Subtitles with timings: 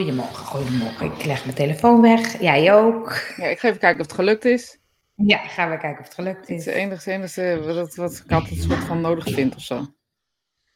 [0.00, 1.06] Goedemorgen, goedemorgen.
[1.12, 2.40] Ik leg mijn telefoon weg.
[2.40, 3.10] Jij ook.
[3.36, 4.78] Ja, ik ga even kijken of het gelukt is.
[5.14, 6.56] Ja, gaan we kijken of het gelukt Het is.
[6.56, 9.76] is het enige, enige wat, wat ik altijd soort van nodig vind of zo.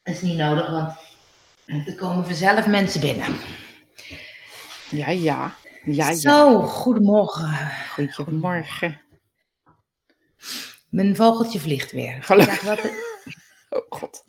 [0.03, 0.97] Dat is niet nodig, want
[1.89, 3.37] er komen vanzelf mensen binnen.
[4.91, 5.55] Ja, ja.
[5.85, 6.15] Ja, ja.
[6.15, 7.71] Zo, goedemorgen.
[8.15, 9.01] Goedemorgen.
[10.91, 12.23] Mijn vogeltje vliegt weer.
[12.23, 12.63] Gelukkig.
[12.63, 12.81] Wat-
[13.71, 14.25] Oh god.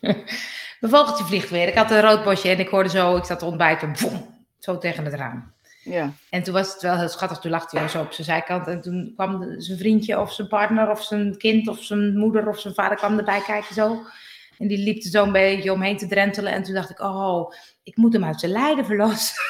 [0.80, 1.68] Mijn vogeltje vliegt weer.
[1.68, 3.94] Ik had een rood bosje en ik hoorde zo, ik zat te ontbijten,
[4.58, 5.52] zo tegen het raam.
[5.84, 6.12] Ja.
[6.30, 8.66] En toen was het wel heel schattig, toen lag hij zo op zijn zijkant.
[8.66, 12.60] En toen kwam zijn vriendje of zijn partner of zijn kind of zijn moeder of
[12.60, 14.02] zijn vader kwam erbij kijken zo.
[14.58, 16.52] En die liep er zo een beetje omheen te drentelen.
[16.52, 19.42] En toen dacht ik, oh, ik moet hem uit zijn lijden verlossen.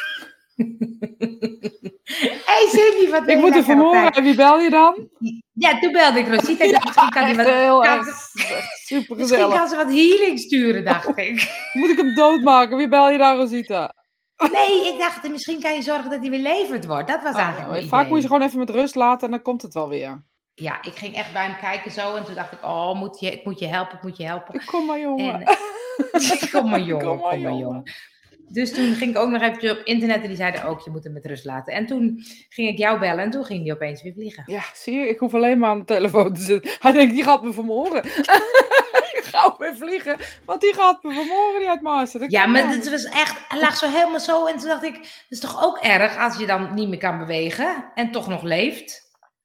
[2.50, 4.10] hey Cindy, wat Ik moet er vanmorgen.
[4.10, 5.08] En wie bel je dan?
[5.52, 6.64] Ja, toen belde ik Rosita.
[6.64, 9.56] Misschien kan, hij wat, heel kan, super misschien gezellig.
[9.56, 11.68] kan ze wat healing sturen, dacht ik.
[11.72, 12.76] Moet ik hem doodmaken?
[12.76, 13.94] Wie bel je dan, Rosita?
[14.52, 17.08] Nee, ik dacht, misschien kan je zorgen dat hij weer levend wordt.
[17.08, 18.12] Dat was eigenlijk Oh, vaak idee.
[18.12, 20.24] moet je gewoon even met rust laten en dan komt het wel weer.
[20.54, 22.14] Ja, ik ging echt bij hem kijken zo.
[22.14, 24.64] En toen dacht ik, oh, moet je, ik moet je helpen, ik moet je helpen.
[24.64, 25.42] Kom maar, jongen.
[25.42, 25.56] En,
[26.52, 27.82] kom maar jongen, kom maar jongen.
[28.48, 31.04] Dus toen ging ik ook nog even op internet en die zeiden ook, je moet
[31.04, 31.72] hem met rust laten.
[31.72, 34.42] En toen ging ik jou bellen en toen ging hij opeens weer vliegen.
[34.46, 36.70] Ja, zie je, ik hoef alleen maar aan de telefoon te zitten.
[36.78, 38.04] Hij denkt, die gaat me vermoorden.
[39.18, 41.82] ik ga weer vliegen, want die gaat me vermoorden, die uit
[42.30, 44.46] Ja, maar het was echt, hij lag zo helemaal zo.
[44.46, 47.18] En toen dacht ik, dat is toch ook erg als je dan niet meer kan
[47.18, 49.04] bewegen en toch nog leeft.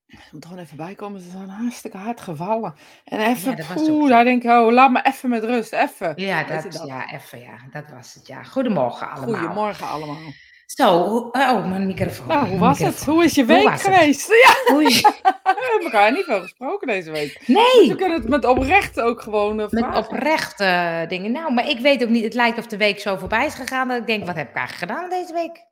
[0.09, 2.73] Je moet gewoon even bijkomen, ze zijn hartstikke hard gevallen.
[3.05, 6.13] En even, Ja, poeh, daar denk ik, oh, laat me even met rust, even.
[6.15, 6.83] Ja, dat, dat?
[6.87, 8.43] ja, even ja, dat was het ja.
[8.43, 9.39] Goedemorgen allemaal.
[9.39, 10.17] Goedemorgen allemaal.
[10.65, 10.97] Zo,
[11.31, 12.27] oh, mijn microfoon.
[12.27, 13.05] Nou, hoe Mijn was het?
[13.05, 13.81] Hoe is je week het?
[13.81, 14.27] geweest?
[14.45, 15.01] Ja, Oei.
[15.01, 17.37] we hebben elkaar niet veel gesproken deze week.
[17.39, 21.31] Dus Nee, we kunnen het met oprecht ook gewoon eh, Met oprechte eh, dingen.
[21.31, 22.23] Nou, maar ik weet ook niet.
[22.23, 23.87] Het lijkt of de week zo voorbij is gegaan.
[23.87, 25.67] Dat ik denk, wat heb ik eigenlijk gedaan deze week?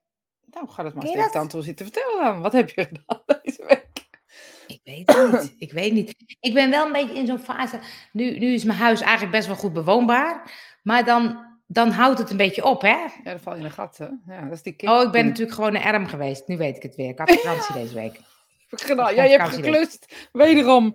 [0.46, 2.42] Nou, ga dat maar eens tegen zitten vertellen dan.
[2.42, 3.97] Wat heb je gedaan deze week?
[4.68, 5.56] Ik weet het niet.
[5.68, 6.16] Ik weet niet.
[6.40, 7.80] Ik ben wel een beetje in zo'n fase.
[8.12, 10.52] Nu, nu is mijn huis eigenlijk best wel goed bewoonbaar.
[10.84, 12.88] Maar dan, dan houdt het een beetje op, hè?
[12.88, 14.06] Ja, dan val je in een gat, hè?
[14.34, 14.92] Ja, dat is die kind.
[14.92, 16.48] Oh, ik ben natuurlijk gewoon een erm geweest.
[16.48, 17.10] Nu weet ik het weer.
[17.10, 18.20] Ik had vakantie deze week.
[18.70, 19.16] gedaan.
[19.16, 20.28] Ja, je hebt geklust.
[20.32, 20.86] Wederom.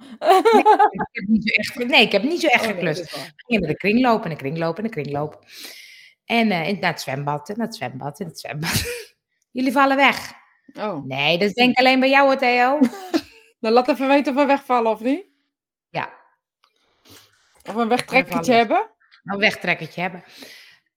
[1.01, 3.03] Ik heb niet zo echt, nee, ik heb niet zo echt Oh, nee, geklust.
[3.03, 5.45] Ik ging naar de kringloop en de kringloop en de kringloop.
[6.25, 8.83] En eh, in- naar het zwembad en naar het zwembad en het zwembad.
[9.51, 10.33] Jullie vallen weg.
[10.75, 11.05] Oh.
[11.05, 12.79] Nee, dat is denk ik alleen bij jou hoor, Theo.
[13.63, 15.25] Nou, laat even weten of we wegvallen of niet.
[15.89, 16.13] Ja,
[17.69, 18.91] Of een wegtrekkertje hebben.
[19.25, 20.25] een wegtrekkertje hebben.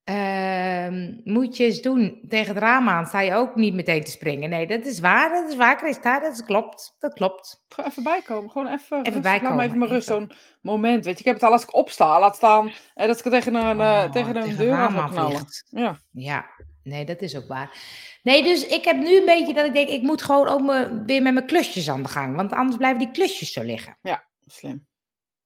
[0.04, 2.22] Ehm, moet je eens doen.
[2.30, 4.50] Tegen het raam aan sta je ook niet meteen te springen.
[4.50, 5.30] Nee, dat is waar.
[5.30, 6.20] Dat is waar, Christa.
[6.20, 6.96] Dat is- klopt.
[7.00, 7.64] Dat klopt.
[7.70, 8.52] Gewoon even bijkomen.
[8.52, 9.14] Gewoon even, Even rustig.
[9.24, 10.08] Laat me bijkomen, even mijn rust.
[10.08, 10.32] Zo'n
[10.62, 11.06] moment.
[11.06, 12.20] Weet je, ik heb het al als ik opsta.
[12.20, 12.72] Laat staan.
[12.94, 15.46] En dat ik tegen een, eh, Oh, tegen een tegen deur het aan knallen.
[15.70, 15.98] Ja.
[16.12, 16.46] Ja,
[16.84, 17.70] nee, dat is ook waar.
[18.26, 21.04] Nee, dus ik heb nu een beetje dat ik denk, ik moet gewoon ook me,
[21.06, 22.36] weer met mijn klusjes aan de gang.
[22.36, 23.98] Want anders blijven die klusjes zo liggen.
[24.46, 24.88] Slim.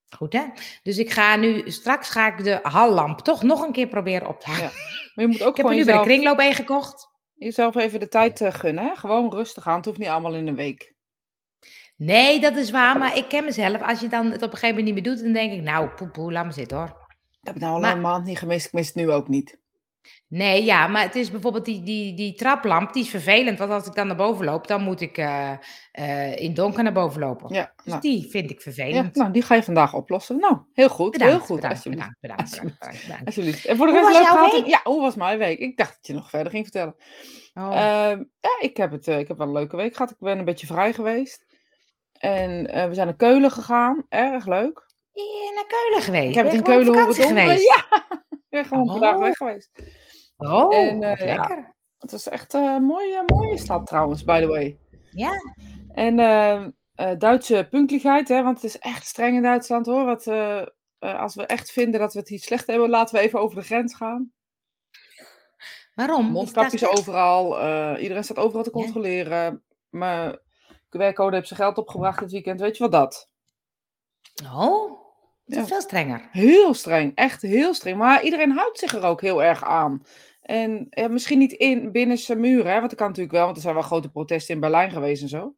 [0.09, 0.43] Goed, hè?
[0.83, 4.39] Dus ik ga nu, straks ga ik de hallamp toch nog een keer proberen op
[4.39, 4.63] te hangen.
[4.63, 4.69] Ja.
[5.15, 7.07] Maar je moet ook Ik heb er nu bij de kringloop een gekocht.
[7.33, 8.83] jezelf even de tijd eh, gunnen.
[8.83, 8.95] Hè?
[8.95, 9.75] Gewoon rustig aan.
[9.75, 10.93] Het hoeft niet allemaal in een week.
[11.95, 13.81] Nee, dat is waar, maar ik ken mezelf.
[13.81, 15.87] Als je dan het op een gegeven moment niet meer doet, dan denk ik, nou,
[15.89, 17.07] poe, poe, laat me zitten hoor.
[17.41, 18.65] Ik heb nou al Maar- een maand niet gemist.
[18.65, 19.58] Ik mis het nu ook niet.
[20.27, 23.59] Nee, ja, maar het is bijvoorbeeld die, die, die traplamp, die is vervelend.
[23.59, 25.51] Want als ik dan naar boven loop, dan moet ik eh,
[25.91, 27.53] eh, in donker naar boven lopen.
[27.53, 29.15] Ja, Dus nou, die vind ik ja, vervelend.
[29.15, 30.39] nou, die ga je vandaag oplossen.
[30.39, 31.11] Nou, heel goed.
[31.11, 31.55] bedankt, heel goed.
[31.55, 32.15] bedankt, alsjeblieft.
[32.19, 33.25] bedankt, bedankt, bedankt.
[33.27, 33.65] Alsjeblieft.
[33.65, 34.51] En voor de rest was leuk gehad?
[34.51, 34.65] week?
[34.65, 35.59] Ja, hoe was mijn week?
[35.59, 36.95] Ik dacht dat je nog verder ging vertellen.
[37.53, 40.11] Oh, Ehm, ja, ik heb, het, eh, ik heb wel een leuke week gehad.
[40.11, 41.45] Ik ben een beetje vrij geweest.
[42.13, 44.05] En we zijn naar Keulen gegaan.
[44.09, 44.87] Erg leuk.
[45.11, 46.29] je naar Keulen geweest?
[46.29, 47.63] Ik heb het in Keulen op geweest?
[47.63, 47.85] Ja,
[48.49, 49.19] ben gewoon een Oh.
[49.19, 49.71] weg geweest.
[50.37, 51.35] Oh, En, eh, ja.
[51.35, 51.75] lekker.
[51.97, 54.77] Het was echt eh, een mooie, mooie stad trouwens, by the way.
[55.11, 55.31] Ja,
[55.93, 56.65] En eh,
[56.95, 60.05] eh, Duitse puntelijkheid, hè, want het is echt streng in Duitsland hoor.
[60.05, 60.27] Wat,
[60.99, 63.63] als we echt vinden dat we het hier slecht hebben, laten we even over de
[63.63, 64.31] grens gaan.
[65.95, 66.23] waarom?
[66.23, 67.47] Dat Mondkapjes overal,
[67.97, 68.81] iedereen staat overal te Ja.
[68.83, 69.63] controleren.
[69.89, 70.39] Mijn
[70.89, 73.29] QR-code heeft zijn geld opgebracht dit weekend, weet je wat dat?
[74.53, 74.99] Oh,
[75.55, 75.65] Ja.
[75.65, 76.27] veel strenger.
[76.31, 77.97] Heel streng, echt heel streng.
[77.97, 80.03] Maar iedereen houdt zich er ook heel erg aan.
[80.41, 83.55] En ja, misschien niet in, binnen zijn muren, hè, want dat kan natuurlijk wel, want
[83.55, 85.53] er zijn wel grote protesten in Berlijn geweest en zo.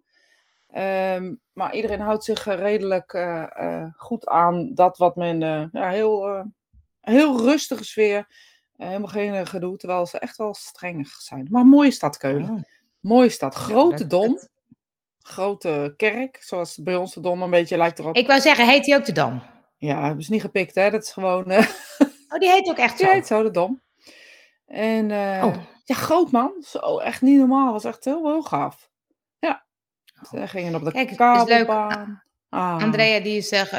[0.67, 5.89] Ehm, maar iedereen houdt zich redelijk eh, eh, goed aan dat wat men, eh, ja,
[5.89, 6.45] heel,
[7.01, 8.27] heel rustige sfeer,
[8.77, 11.47] helemaal geen gedoe, terwijl ze echt wel streng zijn.
[11.51, 12.61] Maar mooie stad Keulen, Oh,
[12.99, 14.39] mooie stad, grote dom,
[15.21, 18.15] grote kerk, zoals bij ons de dom een beetje lijkt erop.
[18.15, 19.41] Ik wou zeggen, heet die ook de Dam?
[19.81, 21.51] Ja, hebben ze niet gepikt hè, dat is gewoon...
[21.51, 21.67] eh,
[22.29, 23.05] Oh, die heet ook echt zo.
[23.05, 23.81] Ja, heet zo, de Dom.
[24.65, 25.55] En eh, Oh.
[25.85, 26.51] Ja, groot man.
[26.67, 27.71] Zo, echt niet normaal.
[27.71, 28.89] Was echt heel, heel gaaf.
[29.39, 29.65] Ja.
[30.29, 31.65] Ze gingen op de Kijk, het is leuk.
[31.67, 32.23] kabelbaan.
[32.49, 32.83] Ah.
[32.83, 33.51] Andrea, die is.
[33.51, 33.71] eh,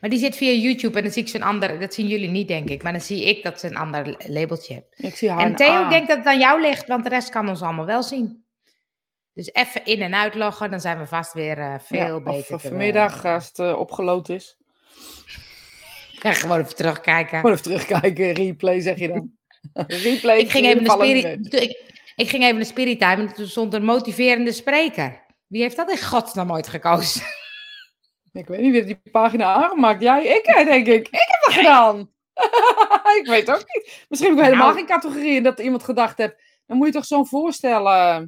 [0.00, 1.80] maar die zit via YouTube en dan zie ik zo'n ander.
[1.80, 2.82] Dat zien jullie niet, denk ik.
[2.82, 4.86] Maar dan zie ik dat ze een ander labeltje heeft.
[4.96, 5.84] Ik zie haar En Theo, A.
[5.84, 8.44] ik denk dat het aan jou ligt, want de rest kan ons allemaal wel zien.
[9.32, 12.54] Dus even in- en uitloggen, dan zijn we vast weer veel Ja, beter.
[12.54, 14.56] Of vanmiddag, als het eh, opgeload is.
[16.22, 17.36] Ja, gewoon even terugkijken.
[17.38, 18.32] Gewoon even terugkijken.
[18.32, 19.30] Replay zeg je dan.
[20.04, 20.38] Replay.
[20.38, 23.74] Ik ging, even een spirit, ik, ik ging even een spirit time en toen stond
[23.74, 25.24] een motiverende spreker.
[25.46, 27.22] Wie heeft dat in godsnaam ooit gekozen?
[28.32, 30.02] Ik weet niet wie heeft die pagina aangemaakt.
[30.02, 31.08] Jij, ik denk ik.
[31.08, 32.10] Ik heb dat gedaan.
[33.20, 34.04] ik weet ook niet.
[34.08, 34.78] Misschien heb ik helemaal Nou.
[34.78, 36.34] geen categorie in dat iemand gedacht heeft.
[36.66, 38.18] Dan moet je toch zo'n voorstellen.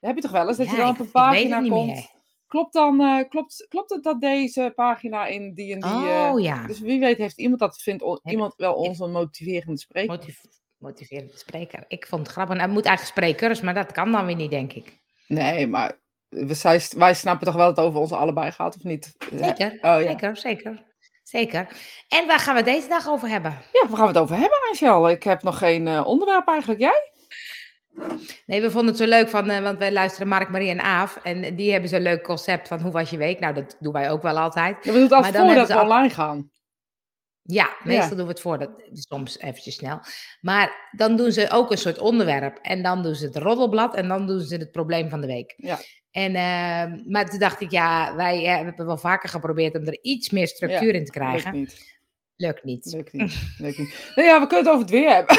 [0.00, 0.56] Dat heb je toch wel eens?
[0.56, 1.86] Dat Ja, je dan op een het pagina komt.
[1.86, 2.06] meer.
[2.48, 6.08] Klopt, dan, eh, klopt, klopt het dat deze pagina in die en die...
[6.10, 9.10] eh, Oh ja, Dus wie weet heeft iemand dat, vindt on- iemand wel ons een
[9.12, 10.10] motiverende spreker.
[10.10, 10.40] Motiv-
[10.78, 11.84] motiverende spreker.
[11.88, 12.54] Ik vond het grappig.
[12.54, 14.98] Nou, het moet eigenlijk sprekers, maar dat kan dan weer niet, denk ik.
[15.26, 18.82] Nee, maar we, zij, wij snappen toch wel dat het over ons allebei gaat, of
[18.82, 19.14] niet?
[19.32, 20.00] Zeker, Oh ja.
[20.02, 20.86] zeker, zeker.
[21.22, 21.68] Zeker.
[22.08, 23.50] En waar gaan we deze dag over hebben?
[23.50, 25.10] Ja, waar gaan we het over hebben, Angel?
[25.10, 26.80] Ik heb nog geen eh, onderwerp eigenlijk.
[26.80, 27.12] Jij?
[28.46, 31.18] Nee, we vonden het zo leuk, van, eh, want wij luisteren Mark, Marie en Aaf.
[31.22, 33.40] En die hebben zo'n leuk concept van hoe was je week?
[33.40, 34.84] Nou, dat doen wij ook wel altijd.
[34.84, 36.50] Ja, we doen het Maar altijd voordat we ze online gaan.
[37.42, 38.14] Ja, meestal Ja.
[38.16, 40.00] doen we het voor, dat, soms eventjes snel.
[40.40, 42.58] Maar dan doen ze ook een soort onderwerp.
[42.62, 45.54] En dan doen ze het roddelblad en dan doen ze het probleem van de week.
[45.56, 45.78] Ja.
[46.10, 49.98] En, eh, maar toen dacht ik, ja, wij eh, hebben wel vaker geprobeerd om er
[50.02, 51.52] iets meer structuur in te Lukt krijgen.
[51.52, 51.96] niet.
[52.36, 52.92] Lukt niet.
[52.92, 53.34] Lukt niet.
[53.58, 54.12] Lukt niet.
[54.14, 55.36] Nou ja, we kunnen het over het weer hebben.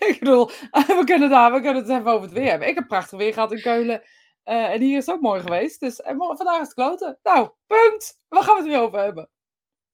[0.12, 0.46] ik bedoel,
[0.98, 2.68] we kunnen, daar, we kunnen het even over het weer hebben.
[2.68, 4.02] Ik heb prachtig weer gehad in Keulen.
[4.42, 5.80] Eh, en hier is het ook mooi geweest.
[5.80, 7.18] Dus en morgen, vandaag is het kloten.
[7.22, 8.18] Nou, punt.
[8.28, 9.28] Waar gaan we het weer over hebben?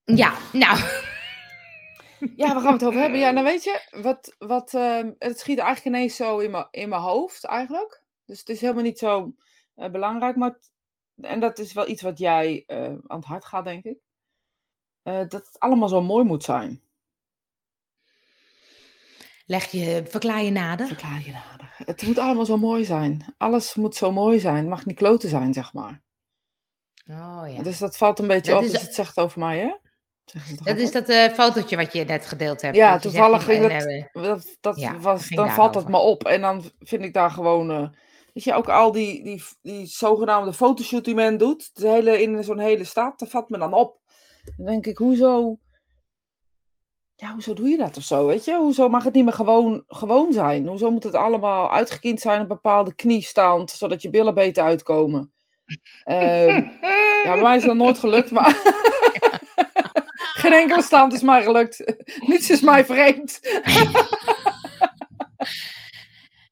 [0.05, 0.79] Ja, nou,
[2.37, 3.19] Ja, waar gaan we het over hebben?
[3.19, 6.88] Ja, nou weet je, wat, wat, ehm, het schiet eigenlijk ineens zo in mijn in
[6.88, 8.03] mijn hoofd eigenlijk.
[8.25, 9.35] Dus het is helemaal niet zo
[9.75, 10.37] eh, belangrijk.
[10.37, 10.70] Maar het-
[11.20, 13.99] en dat is wel iets wat jij eh, aan het hart gaat, denk ik.
[15.03, 16.82] Eh, dat het allemaal zo mooi moet zijn.
[19.46, 20.87] Leg je, verklaar je nader.
[20.87, 21.75] Verklaar je nader.
[21.84, 23.34] Het moet allemaal zo mooi zijn.
[23.38, 24.56] Alles moet zo mooi zijn.
[24.56, 26.02] Het mag niet kloten zijn, zeg maar.
[27.10, 27.62] Oh ja.
[27.62, 29.75] Dus dat valt een beetje Dat op is- als je het zegt over mij, hè?
[30.64, 32.76] Dat is dat eh, fotootje wat je net gedeeld hebt.
[32.76, 36.25] Ja, toevallig ging dat- eh, dat, dat Ja, was, dan valt dat me op.
[36.25, 37.70] En dan vind ik daar gewoon.
[37.70, 37.88] eh
[38.32, 41.70] weet je, ook al die, die, die zogenaamde fotoshoot die men doet.
[41.75, 44.00] De hele, in zo'n hele staat, dat valt me dan op.
[44.56, 45.58] Dan denk ik, hoezo.
[47.17, 48.27] Ja, hoezo doe je dat of zo?
[48.27, 48.57] Weet je?
[48.57, 50.67] Hoezo mag het niet meer gewoon, gewoon zijn?
[50.67, 55.33] Hoezo moet het allemaal uitgekiend zijn op bepaalde kniestand, zodat je billen beter uitkomen?
[56.05, 56.63] Ehm,
[57.25, 58.55] ja, bij mij is dat nooit gelukt, maar.
[60.37, 61.95] Geen enkele stand is mij gelukt.
[62.29, 63.41] Niets is mij vreemd.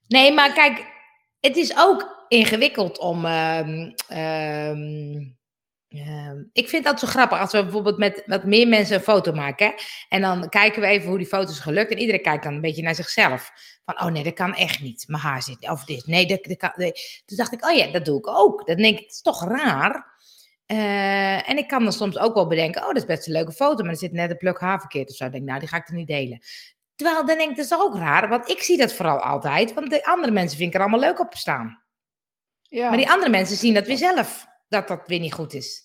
[0.08, 0.86] Nee, maar kijk,
[1.40, 3.24] het is ook ingewikkeld om.
[3.24, 5.22] ehm, ehm,
[5.94, 9.32] ehm, ik vind dat zo grappig als we bijvoorbeeld met wat meer mensen een foto
[9.32, 9.66] maken.
[9.66, 9.72] hè,
[10.08, 11.90] En dan kijken we even hoe die foto is gelukt.
[11.90, 13.52] En iedereen kijkt dan een beetje naar zichzelf.
[13.84, 15.04] Van, oh nee, dat kan echt niet.
[15.06, 15.70] Mijn haar zit.
[15.70, 16.06] Of dit.
[16.06, 16.72] Nee, dat, dat kan.
[16.76, 16.92] nee.
[17.24, 18.66] Toen dacht ik, oh ja, dat doe ik ook.
[18.66, 20.12] Dan denk ik, het is toch raar.
[20.66, 23.52] Eh, en ik kan dan soms ook wel bedenken, oh, dat is best een leuke
[23.52, 25.24] foto, maar er zit net een pluk haar verkeerd of zo.
[25.24, 26.40] Dan denk ik, nou, die ga ik er niet delen.
[26.96, 29.90] Terwijl dan denk ik, dat is ook raar, want ik zie dat vooral altijd, want
[29.90, 31.82] de andere mensen vind ik er allemaal leuk op staan.
[32.62, 32.88] Ja.
[32.88, 35.82] Maar die andere mensen zien dat weer zelf, dat dat weer niet goed is.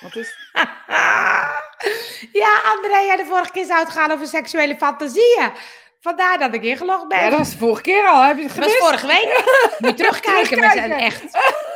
[0.00, 0.34] Wat is...
[2.42, 5.52] ja, Andrea, de vorige keer zou het gaan over seksuele fantasieën.
[6.00, 7.18] Vandaar dat ik ingelogd ben.
[7.24, 8.22] Ja, dat is de vorige keer al.
[8.22, 8.84] Heb je het Dat was gemist?
[8.88, 9.44] vorige week.
[9.78, 11.22] Moet je terugkijken, we zijn echt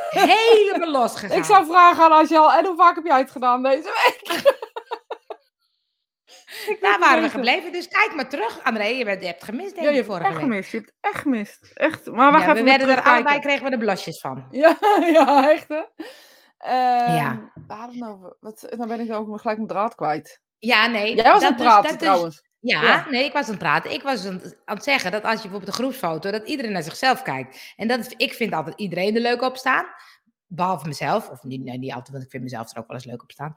[0.09, 1.37] helemaal losgegaan.
[1.37, 4.41] Ik zou vragen aan Angel, en hoe vaak heb jij het gedaan deze week?
[6.81, 8.63] Daar waren we gebleven, dus kijk maar terug.
[8.63, 10.43] André, je, bent, je hebt gemist, denk Ja, ik, je hebt vorige echt week.
[10.43, 10.71] gemist.
[10.71, 11.71] Je hebt echt gemist.
[11.73, 12.05] Echt.
[12.05, 14.47] Maar wacht Ja, we werden er allebei, kregen we de blusjes van.
[14.51, 15.81] Ja, ja, echt hè.
[16.57, 17.51] Ehm, Ja.
[17.67, 18.35] Waar hadden we het over?
[18.39, 20.41] Wat, dan ben ik ook gelijk mijn draad kwijt.
[20.59, 21.15] Ja, nee.
[21.15, 22.43] Jij was aan het praten dus- trouwens.
[22.59, 23.05] ja, Ja.
[23.09, 23.91] nee, ik was aan het praten.
[23.91, 26.71] Ik was aan het, aan het zeggen dat als je bijvoorbeeld een groepsfoto, dat iedereen
[26.71, 27.73] naar zichzelf kijkt.
[27.75, 29.85] En dat, is- ik vind altijd iedereen er leuk op staan.
[30.55, 31.29] Behalve mezelf.
[31.29, 33.31] Of niet, nee, niet altijd, want ik vind mezelf er ook wel eens leuk op
[33.31, 33.53] staan.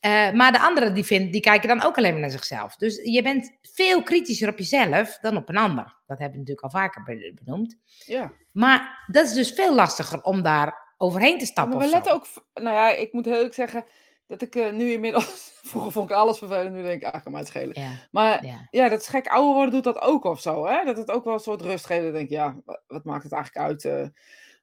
[0.00, 2.76] Eh, maar de anderen die, vind, die kijken dan ook alleen maar naar zichzelf.
[2.76, 5.84] Dus je bent veel kritischer op jezelf dan op een ander.
[6.06, 7.76] Dat hebben we natuurlijk al vaker be- benoemd.
[8.06, 8.32] Ja.
[8.52, 11.76] Maar dat is dus veel lastiger om daar overheen te stappen.
[11.76, 12.26] Maar we letten ook...
[12.54, 13.84] Nou ja, ik moet heel eerlijk zeggen
[14.26, 15.50] dat ik eh, nu inmiddels...
[15.70, 17.80] Vroeger vond ik alles vervelend, nu denk ik, kan mij het schelen.
[17.80, 18.66] Ja, Maar ja.
[18.70, 19.26] ja, dat is gek.
[19.26, 20.84] Ouder worden doet dat ook of zo, hè?
[20.84, 22.02] Dat het ook wel een soort rust geeft.
[22.02, 23.84] Dan denk ik, ja, wa- wat maakt het eigenlijk uit?
[23.84, 24.06] eh?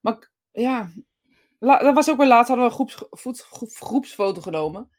[0.01, 0.89] Maar ja,
[1.59, 4.89] la, dat was ook weer laatst, hadden we een groeps, voet- groep- groepsfoto genomen.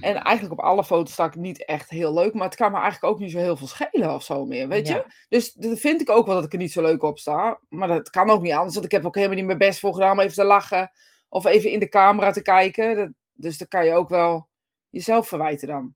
[0.00, 2.78] En eigenlijk op alle foto's sta ik niet echt heel leuk, maar het kan me
[2.78, 4.94] eigenlijk ook niet zo heel veel schelen of zo meer, weet Ja.
[4.96, 5.04] je?
[5.28, 7.60] Dus dat vind ik ook wel dat ik er niet zo leuk op sta.
[7.68, 9.92] Maar dat kan ook niet anders, want ik heb ook helemaal niet mijn best voor
[9.94, 10.90] gedaan om even te lachen
[11.28, 12.96] of even in de camera te kijken.
[12.96, 14.48] Dat, dus dan kan je ook wel
[14.88, 15.94] jezelf verwijten dan.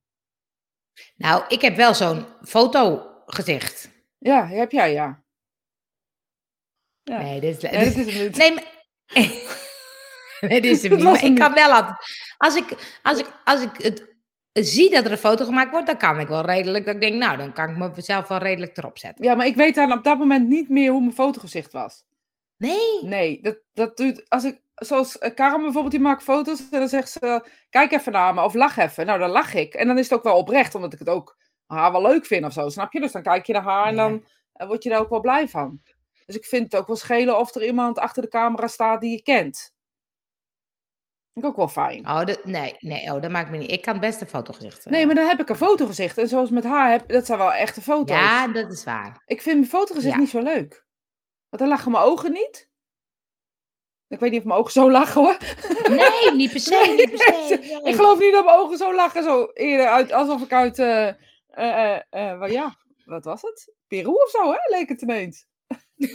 [1.17, 3.91] Nou, ik heb wel zo'n fotogezicht.
[4.19, 5.23] Ja, heb jij, ja.
[7.03, 7.19] Ja.
[7.23, 8.37] Nee, dit is, Nee, dat is het niet.
[8.37, 8.79] Nee, maar...
[10.41, 11.05] nee, dit is hem niet.
[11.05, 11.97] Maar ik kan wel.
[12.37, 14.09] Als ik, als, ik, als ik het
[14.53, 16.85] zie dat er een foto gemaakt wordt, dan kan ik wel redelijk...
[16.85, 19.25] Dat ik denk, nou, dan kan ik mezelf wel redelijk erop zetten.
[19.25, 22.05] Ja, maar ik weet dan op dat moment niet meer hoe mijn fotogezicht was.
[22.57, 23.05] Nee.
[23.05, 24.29] Nee, dat, dat doet.
[24.29, 28.13] Als ik, zoals eh, Karin bijvoorbeeld, die maakt foto's en dan zegt ze: Kijk even
[28.13, 29.07] naar me of lach even.
[29.07, 29.75] Nou, dan lach ik.
[29.75, 32.45] En dan is het ook wel oprecht, omdat ik het ook haar wel leuk vind
[32.45, 32.69] of zo.
[32.69, 33.01] Snap je?
[33.01, 34.09] Dus dan kijk je naar haar en Ja.
[34.09, 35.81] dan eh, word je daar ook wel blij van.
[36.27, 39.11] Dus ik vind het ook wel schelen of er iemand achter de camera staat die
[39.11, 39.73] je kent.
[41.33, 42.07] Vind ik ook wel fijn.
[42.09, 43.71] Oh, dat, nee, nee, oh, dat maakt me niet...
[43.71, 44.85] Ik kan het beste fotogezicht.
[44.87, 44.93] eh.
[44.93, 46.19] Nee, maar dan heb ik een fotogezicht.
[46.19, 48.17] En zoals met haar, heb, dat zijn wel echte foto's.
[48.17, 49.23] Ja, dat is waar.
[49.27, 50.21] Ik vind mijn fotogezicht Ja.
[50.21, 50.85] niet zo leuk.
[51.49, 52.69] Want dan lachen mijn ogen niet.
[54.09, 55.37] Ik weet niet of mijn ogen zo lachen hoor.
[55.89, 57.81] Nee, niet per se, niet per se.
[57.85, 59.23] Ik geloof niet dat mijn ogen zo lachen.
[59.23, 60.79] Zo eerder uit, alsof ik uit.
[60.79, 61.17] eh eh,
[61.51, 63.75] eh, eh, wat- ja, wat was het?
[63.87, 64.59] Peru of zo, hè?
[64.77, 65.47] Leek het ineens.
[65.97, 66.09] Ja,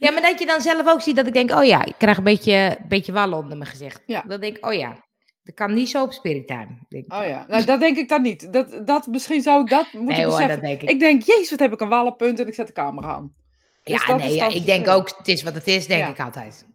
[0.00, 2.24] maar dat je dan zelf ook ziet dat ik denk, oh ja, ik krijg een
[2.24, 4.02] beetje, beetje wallen onder mijn gezicht.
[4.06, 4.22] Ja.
[4.26, 4.96] Dan denk ik, oh ja,
[5.42, 6.78] dat kan niet zo op Spirit Time.
[6.88, 7.12] Denk ik.
[7.12, 8.52] Oh ja, nou, dat denk ik dan niet.
[8.52, 10.60] Dat, dat, misschien zou ik dat moeten nee hoor, beseffen.
[10.60, 10.90] dat denk ik.
[10.90, 13.34] Ik denk, jezus, wat heb ik een wallenpunt en ik zet de camera aan.
[13.82, 16.08] Dus ja, dat nee, ja, ik denk ook, het is wat het is, denk Ja.
[16.08, 16.68] ik altijd.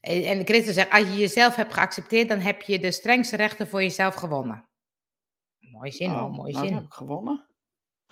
[0.00, 3.82] En, Christus zegt, als je jezelf hebt geaccepteerd, dan heb je de strengste rechten voor
[3.82, 4.64] jezelf gewonnen.
[5.60, 6.74] Mooie zin hoor, Oh, mooie nou, zin.
[6.74, 7.46] heb ik gewonnen.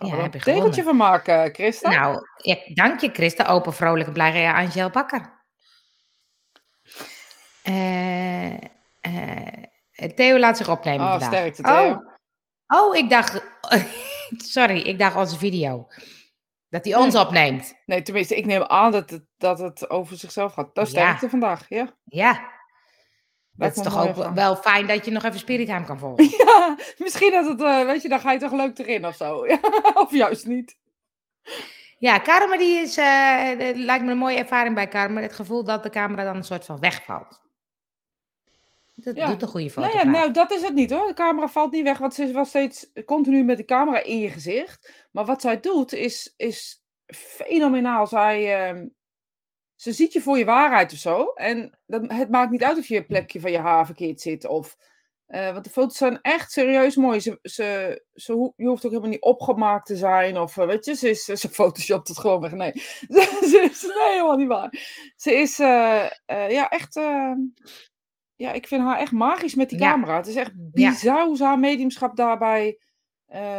[0.06, 1.90] Ja, een je tegeltje van maken, Christa?
[1.90, 5.40] Nou, ja, dank je Christa, open, vrolijke, blije Angel Bakker.
[7.62, 8.52] Eh,
[9.00, 11.28] eh, Theo laat zich opnemen oh, vandaag.
[11.28, 11.90] sterkte, Theo.
[11.90, 11.98] Oh.
[12.66, 13.42] oh, ik dacht,
[14.54, 15.86] sorry, ik dacht onze video.
[16.68, 17.22] Dat hij ons Nee.
[17.24, 17.74] opneemt.
[17.86, 20.74] Nee, tenminste, ik neem aan dat het, dat het over zichzelf gaat.
[20.74, 20.92] Dat Ja.
[21.00, 21.96] sterkte vandaag, ja.
[22.04, 22.50] Ja,
[23.56, 26.24] dat is toch ook wel fijn dat je nog even Spirit Time kan volgen.
[26.46, 29.46] Ja, misschien dat het, eh, weet je, dan ga je toch leuk erin of zo.
[29.94, 30.76] Of juist niet.
[31.98, 35.20] Ja, Karma die is, het lijkt me een mooie ervaring bij Karma.
[35.20, 37.40] Het gevoel dat de camera dan een soort van wegvalt.
[38.94, 39.26] Dat Ja.
[39.26, 39.98] doet een goede Nou foto.
[39.98, 41.06] ja, nou, dat is het niet hoor.
[41.06, 44.18] De camera valt niet weg, want ze is wel steeds continu met de camera in
[44.18, 45.06] je gezicht.
[45.12, 48.06] Maar wat zij doet, is, is fenomenaal.
[48.06, 48.86] Zij, ehm,
[49.82, 51.24] ze ziet je voor je waarheid of zo.
[51.34, 54.46] En dat, het maakt niet uit of je plekje van je haar verkeerd zit.
[54.46, 54.76] Of,
[55.26, 57.20] eh, want de foto's zijn echt serieus mooi.
[57.20, 60.38] Ze, ze, ze, ho- je hoeft ook helemaal niet opgemaakt te zijn.
[60.38, 62.52] Of eh, weet je, ze, is, ze photoshopt het gewoon weg.
[62.52, 62.72] Nee,
[63.50, 64.72] ze is nee, helemaal niet waar.
[65.16, 66.06] Ze is eh,
[66.50, 66.96] ja, echt...
[66.96, 67.32] eh,
[68.36, 69.90] ja, ik vind haar echt magisch met die Ja.
[69.90, 70.16] camera.
[70.16, 72.78] Het is echt bizar hoe ze haar mediumschap daarbij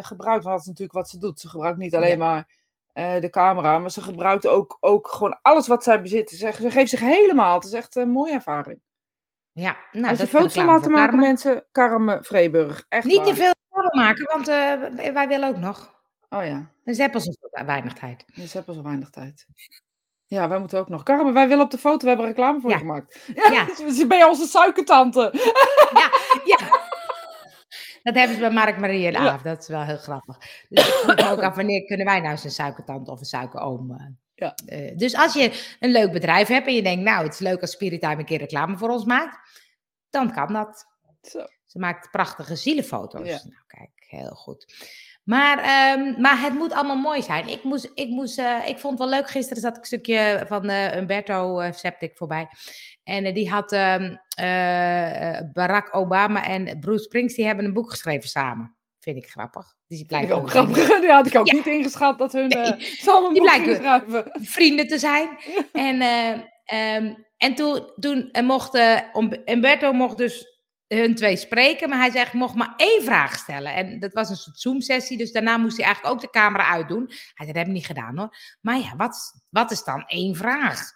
[0.02, 0.44] gebruikt.
[0.44, 1.40] Want dat is natuurlijk wat ze doet.
[1.40, 2.18] Ze gebruikt niet alleen Ja.
[2.18, 2.62] maar
[2.94, 6.30] eh, de camera, maar ze gebruikt ook, ook gewoon alles wat zij bezit.
[6.30, 7.56] Ze, ze geeft zich helemaal.
[7.56, 8.80] Het is echt een mooie ervaring.
[9.52, 11.26] Ja, nou, Als je foto's wil laten maken, Karma.
[11.26, 12.86] mensen, Karme Vreeburg.
[12.90, 13.26] Echt Niet waar.
[13.26, 15.94] te veel reclame maken, want eh, wij willen ook nog.
[16.30, 18.26] Oh ja, Dus heb ons weinig tijd.
[18.36, 19.46] dus hebben zo weinig tijd.
[20.26, 21.04] Ja, wij moeten ook nog.
[21.04, 22.76] Karme, wij willen op de foto, we hebben reclame voor Ja.
[22.76, 23.20] je gemaakt.
[23.36, 23.92] Ja, Ja.
[23.98, 25.30] Ze ben je onze suikertante.
[25.94, 26.10] Ja,
[26.46, 26.58] ja.
[28.04, 29.16] Dat hebben ze bij Mark Marie en.
[29.16, 29.42] Aaf.
[29.42, 30.38] Dat is wel heel grappig.
[30.70, 33.92] Dus ik vroeg ook af, wanneer kunnen wij nou eens een suikertante of een suikeroom?
[33.92, 34.06] eh,
[34.36, 34.56] Ja.
[34.66, 37.62] eh, dus als je een leuk bedrijf hebt en je denkt, nou, het is leuk
[37.62, 39.62] als Spirit Time een keer reclame voor ons maakt,
[40.10, 40.86] dan kan dat.
[41.22, 41.46] Zo.
[41.66, 43.28] Ze maakt prachtige zielenfoto's.
[43.28, 43.40] Ja.
[43.44, 44.74] Nou, kijk, heel goed.
[45.24, 47.48] Maar, ehm, maar het moet allemaal mooi zijn.
[47.48, 49.30] Ik, moest, ik, moest, eh, ik vond het wel leuk.
[49.30, 52.48] Gisteren zat ik een stukje van eh Umberto eh, Septic voorbij.
[53.04, 58.30] En die had ehm, eh, eh, Barack Obama en Bruce Springsteen hebben een boek geschreven
[58.30, 58.76] samen.
[59.00, 59.74] Vind ik grappig.
[59.88, 60.76] Dus die blijken ook grappig.
[61.02, 61.54] Die had ik ook Ja.
[61.54, 64.32] niet ingeschat dat hun Nee, samen een die boek blijken- gingen schrijven.
[64.56, 65.30] vrienden te zijn.
[65.74, 66.32] En, eh,
[66.66, 68.80] ehm, en toen, toen mocht
[69.46, 70.53] Umberto mocht dus
[70.98, 73.74] hun twee spreken, maar hij ik mocht maar één vraag stellen.
[73.74, 77.06] En dat was een soort Zoom-sessie, dus daarna moest hij eigenlijk ook de camera uitdoen.
[77.08, 78.38] Hij zei, dat heb niet gedaan hoor.
[78.62, 80.92] Maar ja, wat, wat is dan één vraag?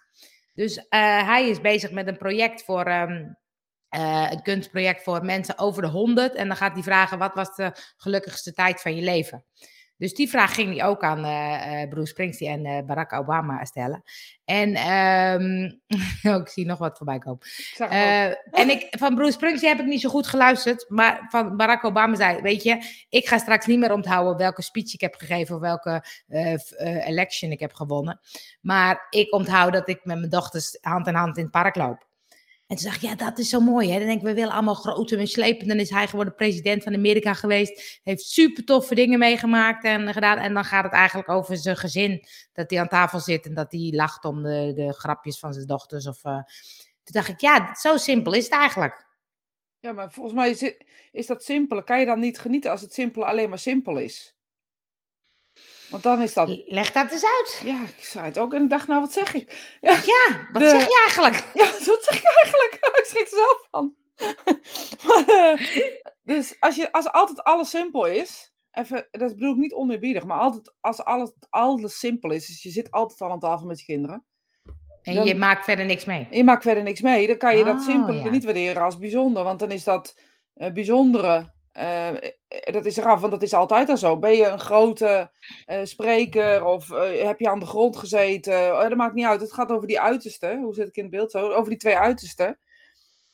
[0.54, 2.84] Dus eh, hij is bezig met een project voor...
[3.88, 6.34] eh, een kunstproject voor mensen over de 100.
[6.34, 9.44] En dan gaat hij vragen: wat was de gelukkigste tijd van je leven?
[9.98, 14.02] Dus die vraag ging hij ook aan eh, Bruce Springsteen en eh, Barack Obama stellen.
[14.44, 15.70] En ehm,
[16.34, 17.40] oh, ik zie nog wat voorbij komen.
[17.72, 17.78] Ik
[18.50, 20.84] en ik, van Bruce Springsteen heb ik niet zo goed geluisterd.
[20.88, 24.94] Maar van Barack Obama zei: Weet je, ik ga straks niet meer onthouden welke speech
[24.94, 25.54] ik heb gegeven.
[25.54, 26.04] of welke
[27.04, 28.20] election ik heb gewonnen.
[28.60, 32.07] Maar ik onthoud dat ik met mijn dochters hand in hand in het park loop.
[32.68, 33.90] En toen dacht ik, ja, dat is zo mooi.
[33.90, 33.98] Hè?
[33.98, 35.68] Dan denk ik, we willen allemaal grote en slepen.
[35.68, 38.00] Dan is hij geworden president van Amerika geweest.
[38.02, 40.38] Heeft super toffe dingen meegemaakt en gedaan.
[40.38, 42.24] En dan gaat het eigenlijk over zijn gezin.
[42.52, 45.66] Dat hij aan tafel zit en dat hij lacht om de, de grapjes van zijn
[45.66, 46.06] dochters.
[46.06, 46.32] Of, uh...
[47.02, 49.06] Toen dacht ik, ja, zo simpel is het eigenlijk.
[49.80, 50.74] Ja, maar volgens mij is,
[51.12, 51.82] is dat simpel.
[51.82, 54.37] Kan je dan niet genieten als het simpel alleen maar simpel is?
[55.90, 56.62] Want dan is dat...
[56.66, 57.60] Leg dat eens uit.
[57.64, 59.76] Ja, ik zei het ook en ik dacht, nou, wat zeg ik?
[59.80, 61.44] Ja, ja wat zeg je eigenlijk?
[61.54, 62.78] Ja, wat zeg ik eigenlijk?
[62.98, 63.94] ik schrik er zelf van.
[65.28, 70.24] uh, dus als, je, als altijd alles simpel is, even, dat bedoel ik niet oneerbiedig,
[70.24, 73.78] maar altijd, als alles, alles simpel is, dus je zit altijd al aan tafel met
[73.78, 74.24] je kinderen.
[75.02, 76.26] En dan, je maakt verder niks mee?
[76.30, 77.26] Je maakt verder niks mee.
[77.26, 78.30] Dan kan je dat oh, simpel ja.
[78.30, 80.20] niet waarderen als bijzonder, want dan is dat
[80.54, 82.10] uh, bijzondere uh,
[82.64, 84.18] dat is eraf, want dat is altijd al zo.
[84.18, 85.30] Ben je een grote
[85.66, 88.88] uh, spreker of uh, heb je aan de grond gezeten?
[88.88, 89.40] dat maakt niet uit.
[89.40, 90.58] Het gaat over die uiterste.
[90.62, 91.50] Hoe zit ik in het beeld zo?
[91.50, 92.58] Over die twee uitersten.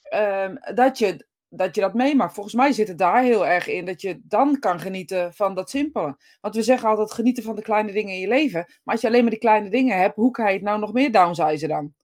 [0.02, 2.34] Ehm, dat, je, dat je dat meemaakt.
[2.34, 3.84] Volgens mij zit het daar heel erg in.
[3.84, 6.16] Dat je dan kan genieten van dat simpele.
[6.40, 8.64] Want we zeggen altijd genieten van de kleine dingen in je leven.
[8.82, 10.92] Maar als je alleen maar die kleine dingen hebt, hoe kan je het nou nog
[10.92, 11.94] meer downsizen dan?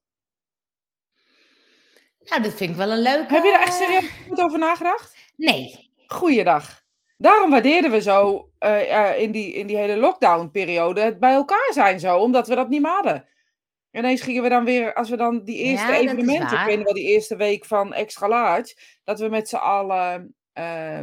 [2.24, 3.34] Nou, dat vind ik wel een leuke...
[3.34, 5.16] Heb je daar echt serieus over nagedacht?
[5.36, 6.82] Nee, Goeiedag.
[7.16, 12.00] Daarom waardeerden we zo uh, in, die, in die hele lockdown-periode het bij elkaar zijn
[12.00, 13.28] zo, omdat we dat niet meer hadden.
[13.90, 16.94] Ineens gingen we dan weer, als we dan die eerste ja, evenementen, ik weet wel,
[16.94, 20.98] die eerste week van Extra Large, dat we met z'n allen, uh,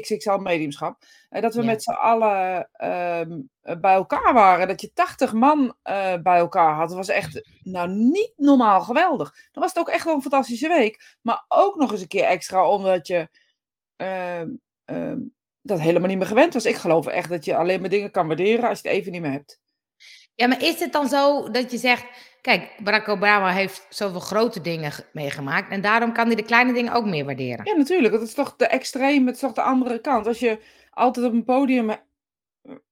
[0.00, 1.66] XXL mediumschap, dat we ja.
[1.66, 3.40] met z'n allen ehm,
[3.80, 4.68] bij elkaar waren.
[4.68, 5.76] Dat je 80 man
[6.22, 6.88] bij elkaar had.
[6.88, 9.34] Dat was echt, nou, niet normaal geweldig.
[9.52, 11.16] Dan was het ook echt wel een fantastische week.
[11.22, 13.28] Maar ook nog eens een keer extra, omdat je
[14.00, 14.40] uh,
[14.86, 15.16] uh,
[15.62, 16.64] dat helemaal niet meer gewend was.
[16.64, 19.20] Ik geloof echt dat je alleen maar dingen kan waarderen als je het even niet
[19.20, 19.60] meer hebt.
[20.34, 22.04] Ja, maar is het dan zo dat je zegt,
[22.40, 26.92] kijk, Barack Obama heeft zoveel grote dingen meegemaakt en daarom kan hij de kleine dingen
[26.92, 27.64] ook meer waarderen?
[27.64, 28.12] Ja, natuurlijk.
[28.12, 30.26] Dat is toch de extreem, het is toch de andere kant.
[30.26, 30.58] Als je
[30.90, 31.90] altijd op een podium,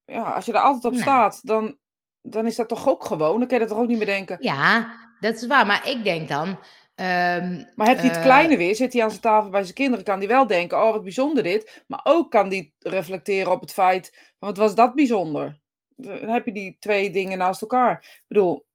[0.05, 1.77] ja, als je er altijd op staat, dan,
[2.21, 3.39] dan is dat toch ook gewoon.
[3.39, 4.37] Dan kan je dat toch ook niet meer denken.
[4.39, 5.65] Ja, dat is waar.
[5.65, 6.59] Maar ik denk dan,
[6.99, 9.73] Um, maar heeft hij het uh, kleine weer, zit hij aan zijn tafel bij zijn
[9.73, 11.83] kinderen, kan hij wel denken, oh wat bijzonder dit.
[11.87, 15.59] Maar ook kan hij reflecteren op het feit, wat was dat bijzonder?
[15.95, 17.91] Dan heb je die twee dingen naast elkaar.
[17.91, 18.65] Ik bedoel,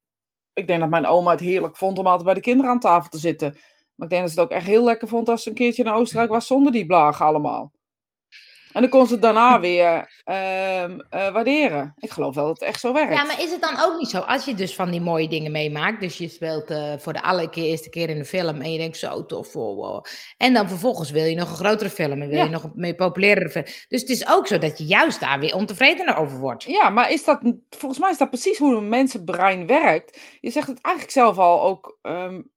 [0.52, 3.10] ik denk dat mijn oma het heerlijk vond om altijd bij de kinderen aan tafel
[3.10, 3.52] te zitten.
[3.94, 5.84] Maar ik denk dat ze het ook echt heel lekker vond als ze een keertje
[5.84, 7.72] naar Oostenrijk was zonder die blagen allemaal.
[8.74, 11.94] En dan kon ze het daarna weer uh, uh, waarderen.
[11.98, 13.14] Ik geloof wel dat het echt zo werkt.
[13.14, 14.18] Ja, maar is het dan ook niet zo?
[14.18, 16.00] Als je dus van die mooie dingen meemaakt.
[16.00, 18.60] Dus je speelt uh, voor de allereerste keer in een film.
[18.60, 19.52] En je denkt zo tof.
[19.52, 20.04] Wow, wow.
[20.36, 22.22] En dan vervolgens wil je nog een grotere film.
[22.22, 22.44] En wil ja.
[22.44, 23.64] je nog een meer populairere film.
[23.88, 26.62] Dus het is ook zo dat je juist daar weer ontevredener over wordt.
[26.62, 30.20] Ja, maar is dat, volgens mij is dat precies hoe een mensenbrein werkt.
[30.40, 31.98] Je zegt het eigenlijk zelf al ook...
[32.02, 32.52] Um,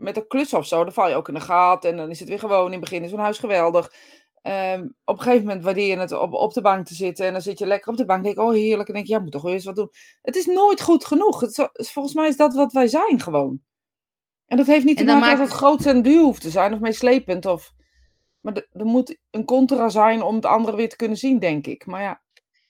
[0.00, 1.90] met een klus of zo, dan val je ook in de gaten.
[1.90, 3.92] En dan is het weer gewoon in het begin is zo'n huis geweldig.
[4.42, 7.26] Um, op een gegeven moment waardeer je het op, op de bank te zitten.
[7.26, 8.18] En dan zit je lekker op de bank.
[8.18, 8.88] En denk oh heerlijk.
[8.88, 9.90] En denk je, ja, moet toch wel eens wat doen.
[10.22, 11.40] Het is nooit goed genoeg.
[11.40, 13.60] Het, volgens mij is dat wat wij zijn gewoon.
[14.46, 16.72] En dat heeft niet te maken met het groot en duur hoeft te zijn.
[16.72, 17.46] Of meeslepend.
[17.46, 17.72] Of...
[18.40, 21.86] Maar er moet een contra zijn om het andere weer te kunnen zien, denk ik.
[21.86, 22.20] Maar ja.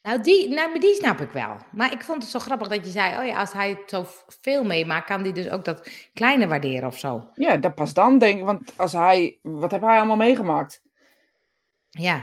[0.03, 1.57] Nou die, nou, die snap ik wel.
[1.73, 4.65] Maar ik vond het zo grappig dat je zei: Oh ja, als hij zo veel
[4.65, 7.31] meemaakt, kan hij dus ook dat kleine waarderen of zo.
[7.35, 8.45] Ja, dat pas dan, denk ik.
[8.45, 10.83] Want als hij, wat heb hij allemaal meegemaakt?
[11.91, 12.15] Ja.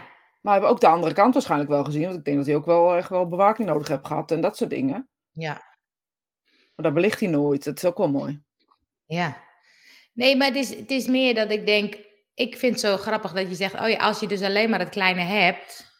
[0.42, 2.04] Maar we hebben ook de andere kant waarschijnlijk wel gezien.
[2.04, 4.58] Want ik denk dat hij ook wel echt wel bewaking nodig heeft gehad en dat
[4.58, 5.10] soort dingen.
[5.32, 5.54] Ja.
[6.76, 7.64] Maar dat belicht hij nooit.
[7.64, 8.42] Dat is ook wel mooi.
[9.06, 9.38] Ja.
[10.14, 11.98] Nee, maar het is, het is meer dat ik denk.
[12.34, 14.80] Ik vind het zo grappig dat je zegt: Oh ja, als je dus alleen maar
[14.80, 15.92] het kleine hebt,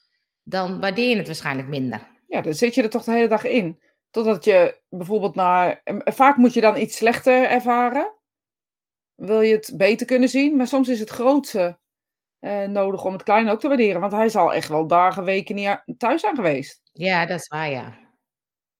[0.44, 2.08] dan waardeer je het waarschijnlijk minder.
[2.28, 3.82] Ja, dan zit je er toch de hele dag in.
[4.10, 5.82] Totdat je bijvoorbeeld naar.
[6.04, 8.14] Vaak moet je dan iets slechter ervaren.
[9.16, 11.80] Wil je het beter kunnen zien, maar soms is het grootste
[12.40, 14.02] uh, nodig om het kleine ook te waarderen.
[14.02, 16.82] Want hij zal echt wel dagen, weken niet thuis zijn geweest.
[16.94, 18.06] Ja, dat is waar, ja.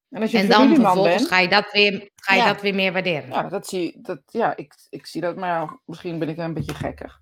[0.10, 2.54] En, als je en dan vervolgens bent, ga je, dat weer, ga je ja.
[2.54, 3.30] dat weer meer waarderen.
[3.30, 6.74] Ja, dat zie, dat, ja ik, ik zie dat, maar misschien ben ik een beetje
[6.74, 7.20] gekker.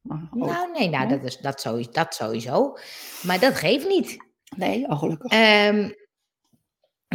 [0.00, 2.76] Maar nou, nee, nou, dat, is, dat, sowieso, dat sowieso.
[3.22, 4.16] Maar dat geeft niet.
[4.56, 5.32] Nee, oh, gelukkig.
[5.68, 5.94] Um,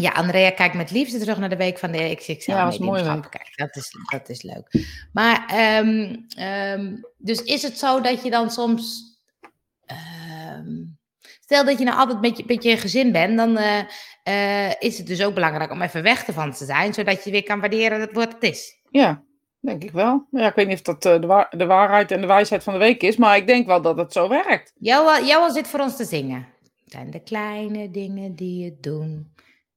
[0.01, 2.51] ja, Andrea kijkt met liefde terug naar de week van de XXL.
[2.51, 3.03] Ja, dat is mooi.
[3.03, 4.85] Kijk, dat is, dat is leuk.
[5.13, 9.13] Maar, um, um, dus is het zo dat je dan soms...
[10.57, 13.79] Um, stel dat je nou altijd met je, met je gezin bent, dan uh,
[14.23, 17.43] uh, is het dus ook belangrijk om even weg ervan te zijn, zodat je weer
[17.43, 18.79] kan waarderen wat het is.
[18.89, 19.23] Ja,
[19.59, 20.27] denk ik wel.
[20.31, 22.73] Ja, ik weet niet of dat uh, de, wa de, waarheid en de wijsheid van
[22.73, 24.73] de week is, maar ik denk wel dat het zo werkt.
[24.79, 26.47] Jou zit voor ons te zingen.
[26.83, 29.33] Het zijn de kleine dingen die je doen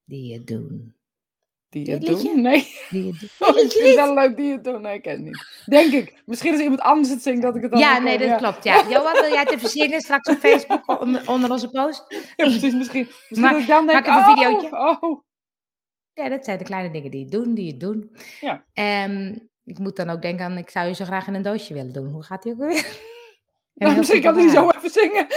[0.08, 0.92] die je doen.
[1.68, 2.40] Die je het doen?
[2.40, 2.74] Nee.
[2.90, 3.28] Die je.
[3.38, 4.80] Oh, ik vind het wel leuk die het doen.
[4.82, 5.62] Nee, ik ken het niet.
[5.66, 6.22] Denk ik.
[6.26, 8.64] Misschien als iemand anders het zingt dat ik het dan Ja, nee, dat klopt.
[8.64, 8.88] Ja.
[8.88, 12.04] Johan, wil jij het even zingen straks op Facebook onder, onder onze post?
[12.08, 12.74] Ja, precies.
[12.74, 14.98] Misschien, misschien Maak- dat ik dan denk, een oh, videootje.
[15.00, 15.20] oh.
[16.12, 18.16] Ja, dat zijn de kleine dingen die het doen, die het doen.
[18.40, 18.64] Ja.
[18.72, 21.74] Ehm, ik moet dan ook denken aan, ik zou je zo graag in een doosje
[21.74, 22.08] willen doen.
[22.12, 22.86] Hoe gaat die ook weer?
[23.74, 25.26] Nou, misschien kan hij zo even zingen.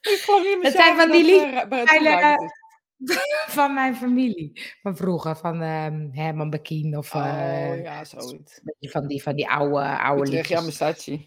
[0.00, 1.84] ik Het zijn van die lied- lied.
[1.84, 2.52] kleine-
[3.58, 4.60] Van mijn familie.
[4.82, 8.60] Van vroeger, van ehm, Herman Bekien of eh, Oh ja, zoiets.
[8.80, 11.20] van die, van die oude, oude ja, liedjes.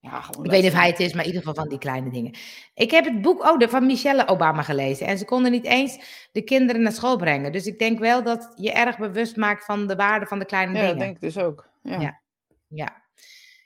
[0.00, 1.78] Ja, gewoon Ik weet niet of hij het is, maar in ieder geval van die
[1.78, 2.34] kleine dingen.
[2.74, 5.06] Ik heb het boek de, van Michelle Obama gelezen.
[5.06, 5.98] En ze konden niet eens
[6.32, 7.52] de kinderen naar school brengen.
[7.52, 10.72] Dus ik denk wel dat je erg bewust maakt van de waarde van de kleine
[10.72, 10.94] Ja, dingen.
[10.94, 11.68] dat denk ik dus ook.
[11.82, 12.00] Ja.
[12.00, 12.20] Ja.
[12.68, 13.02] Ja.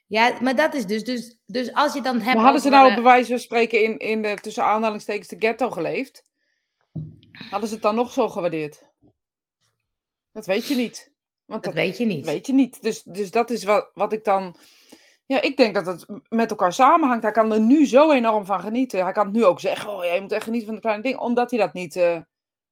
[0.07, 2.35] Ja, maar dat is dus, dus, dus als je dan hebt.
[2.35, 5.37] Maar hadden ze nou eh, bij wijze van spreken in, in de tussen aanhalingstekens de
[5.39, 6.32] ghetto geleefd?
[7.51, 8.90] Hadden ze het dan nog zo gewaardeerd?
[10.33, 11.12] Dat weet je niet.
[11.45, 12.27] Want dat dat, weet je niet.
[12.27, 12.83] weet je niet.
[12.83, 14.57] Dus, dus dat is wat, wat ik dan.
[15.27, 17.23] Ja, ik denk dat het met elkaar samenhangt.
[17.23, 19.03] Hij kan er nu zo enorm van genieten.
[19.03, 21.21] Hij kan het nu ook zeggen: Oh, jij moet echt genieten van de kleine dingen.
[21.21, 22.18] Omdat hij dat niet eh,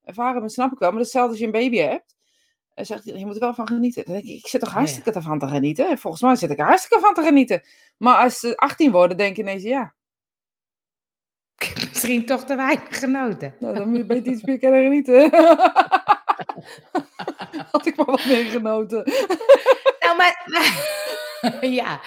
[0.04, 0.90] ervaren, dat snap ik wel.
[0.90, 2.16] Maar hetzelfde als je een baby hebt.
[2.74, 4.04] En zegt hij: Je moet er wel van genieten.
[4.04, 5.88] Dan denk ik: Ik zit toch hartstikke ervan te genieten.
[5.88, 7.62] En volgens mij zit ik er hartstikke van te genieten.
[7.96, 9.94] Maar als ze 18 worden, denk je ineens: Ja,
[12.00, 13.54] Misschien toch te weinig genoten.
[13.58, 15.30] nou, dan moet je beter iets meer kunnen genieten.
[17.72, 19.02] Had ik maar wat meer genoten.
[20.00, 22.00] Nou, maar, maar- ja,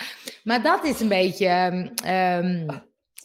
[0.44, 2.66] maar dat is een beetje ehm, ehm,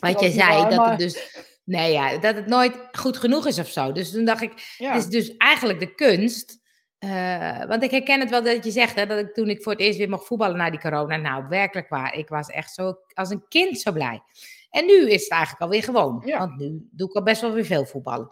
[0.01, 0.57] wat ook je zei.
[0.59, 3.93] waar, dat maar- het dus, nee, ja, dat het nooit goed genoeg is of zo.
[3.93, 4.93] Dus toen dacht ik, Ja.
[4.93, 6.59] Het is dus eigenlijk de kunst.
[6.99, 9.73] eh, want ik herken het wel dat je zegt, hè, dat ik toen ik voor
[9.73, 11.17] het eerst weer mocht voetballen na die corona.
[11.17, 12.15] Nou, werkelijk waar.
[12.15, 14.23] Ik was echt zo als een kind zo blij.
[14.71, 16.23] En nu is het eigenlijk alweer gewoon.
[16.25, 16.39] Ja.
[16.39, 18.29] Want nu doe ik al best wel weer veel voetballen.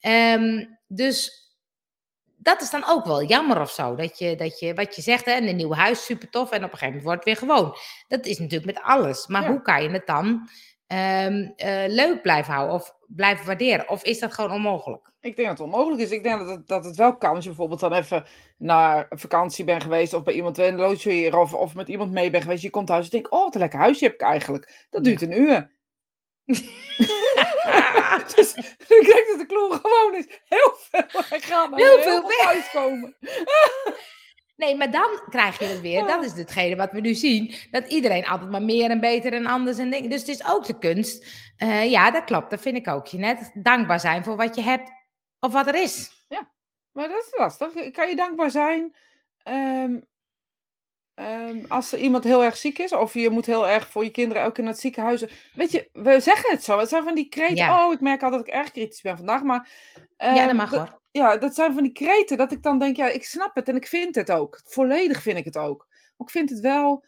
[0.00, 1.46] Ehm, dus
[2.36, 3.94] dat is dan ook wel jammer of zo.
[3.94, 6.50] Dat je, dat je wat je zegt, hè, een nieuw huis, super tof.
[6.50, 7.76] En op een gegeven moment wordt het weer gewoon.
[8.08, 9.26] Dat is natuurlijk met alles.
[9.26, 9.48] Maar Ja.
[9.48, 10.48] hoe kan je het dan
[10.88, 13.88] ehm, eh, leuk blijven houden of blijven waarderen?
[13.88, 15.12] Of is dat gewoon onmogelijk?
[15.20, 16.10] Ik denk dat het onmogelijk is.
[16.10, 18.24] Ik denk dat het, dat het wel kan als je bijvoorbeeld dan even
[18.58, 20.14] naar een vakantie bent geweest.
[20.14, 21.40] Of bij iemand in logeren.
[21.40, 22.62] Of, of met iemand mee bent geweest.
[22.62, 24.86] Je komt thuis en denkt, oh wat een lekker huisje heb ik eigenlijk.
[24.90, 25.76] Dat duurt een uur.
[28.34, 30.40] dus ik denk dat de clue gewoon is.
[30.44, 33.16] Heel veel en Heel heel veel thuiskomen.
[34.58, 36.06] Nee, maar dan krijg je het weer.
[36.06, 37.54] Dat is hetgene wat we nu zien.
[37.70, 40.10] Dat iedereen altijd maar meer en beter en anders en dingen.
[40.10, 41.26] Dus het is ook de kunst.
[41.56, 42.50] Eh, ja, dat klopt.
[42.50, 43.06] Dat vind ik ook.
[43.06, 44.90] Je net dankbaar zijn voor wat je hebt
[45.40, 46.10] of wat er is.
[46.92, 47.90] Maar dat is lastig.
[47.90, 48.94] Kan je dankbaar zijn
[49.42, 50.00] ehm,
[51.14, 52.92] ehm, als er iemand heel erg ziek is?
[52.92, 55.24] Of je moet heel erg voor je kinderen elke keer naar het ziekenhuis.
[55.54, 56.78] Weet je, we zeggen het zo.
[56.78, 57.56] Het zijn van die kreten.
[57.56, 57.86] Ja.
[57.86, 59.42] Oh, ik merk al dat ik erg kritisch ben vandaag.
[59.42, 59.68] Maar
[60.16, 61.00] ja, dat ehm, mag hoor.
[61.18, 63.76] Ja, dat zijn van die kreten dat ik dan denk, ja, ik snap het en
[63.76, 64.60] ik vind het ook.
[64.64, 65.86] Volledig vind ik het ook.
[65.88, 67.04] Maar ik vind het wel,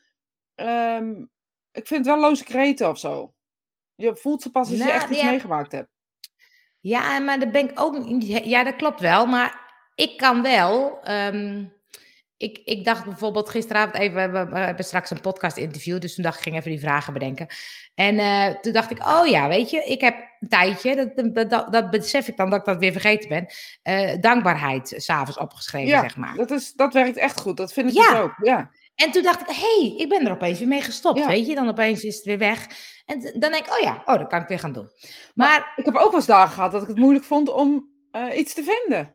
[0.54, 1.10] ehm,
[1.72, 3.34] ik vind het wel loze kreten of zo.
[3.94, 5.30] Je voelt ze pas als je Nou, echt iets ja.
[5.30, 5.88] meegemaakt hebt.
[6.80, 7.96] Ja, maar dat ben ik ook.
[8.22, 9.26] Ja, dat klopt wel.
[9.26, 11.02] Maar ik kan wel.
[11.02, 11.64] ehm,
[12.40, 14.32] ik, ik dacht bijvoorbeeld gisteravond even.
[14.32, 16.00] We, we hebben straks een podcast interview.
[16.00, 17.46] Dus toen dacht ik, ik ging even die vragen bedenken.
[17.94, 20.96] En eh, toen dacht ik, oh ja, weet je, ik heb een tijdje.
[21.14, 23.46] Dat, dat, dat, dat besef ik dan dat ik dat weer vergeten ben.
[23.82, 26.34] eh, dankbaarheid s'avonds opgeschreven, Ja, zeg maar.
[26.36, 27.56] dat, is, dat werkt echt goed.
[27.56, 28.10] Dat vind ik Ja.
[28.10, 28.34] dus ook.
[28.42, 28.70] Ja.
[28.94, 31.26] En toen dacht ik, hé, hey, ik ben er opeens weer mee gestopt, Ja.
[31.26, 31.54] weet je.
[31.54, 32.66] Dan opeens is het weer weg.
[33.06, 34.88] En dan denk ik, oh ja, oh, dat kan ik weer gaan doen.
[35.34, 38.38] Maar Ik heb ook wel eens dagen gehad dat ik het moeilijk vond om eh,
[38.38, 39.14] iets te vinden.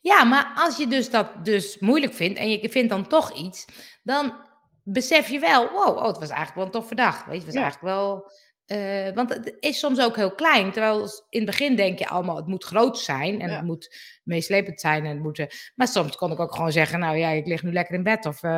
[0.00, 3.64] Ja, maar als je dus dat dus moeilijk vindt en je vindt dan toch iets,
[4.02, 4.34] dan
[4.82, 7.24] besef je wel, wow, oh, het was eigenlijk wel een toffe dag.
[7.24, 7.60] Weet je, het was Ja.
[7.62, 8.30] eigenlijk wel.
[8.66, 10.72] eh, want het is soms ook heel klein.
[10.72, 13.56] Terwijl in het begin denk je allemaal, het moet groot zijn en Ja.
[13.56, 15.04] het moet meeslepend zijn.
[15.04, 17.62] En het moet, eh, maar soms kon ik ook gewoon zeggen, nou ja, ik lig
[17.62, 18.26] nu lekker in bed.
[18.26, 18.52] Of eh,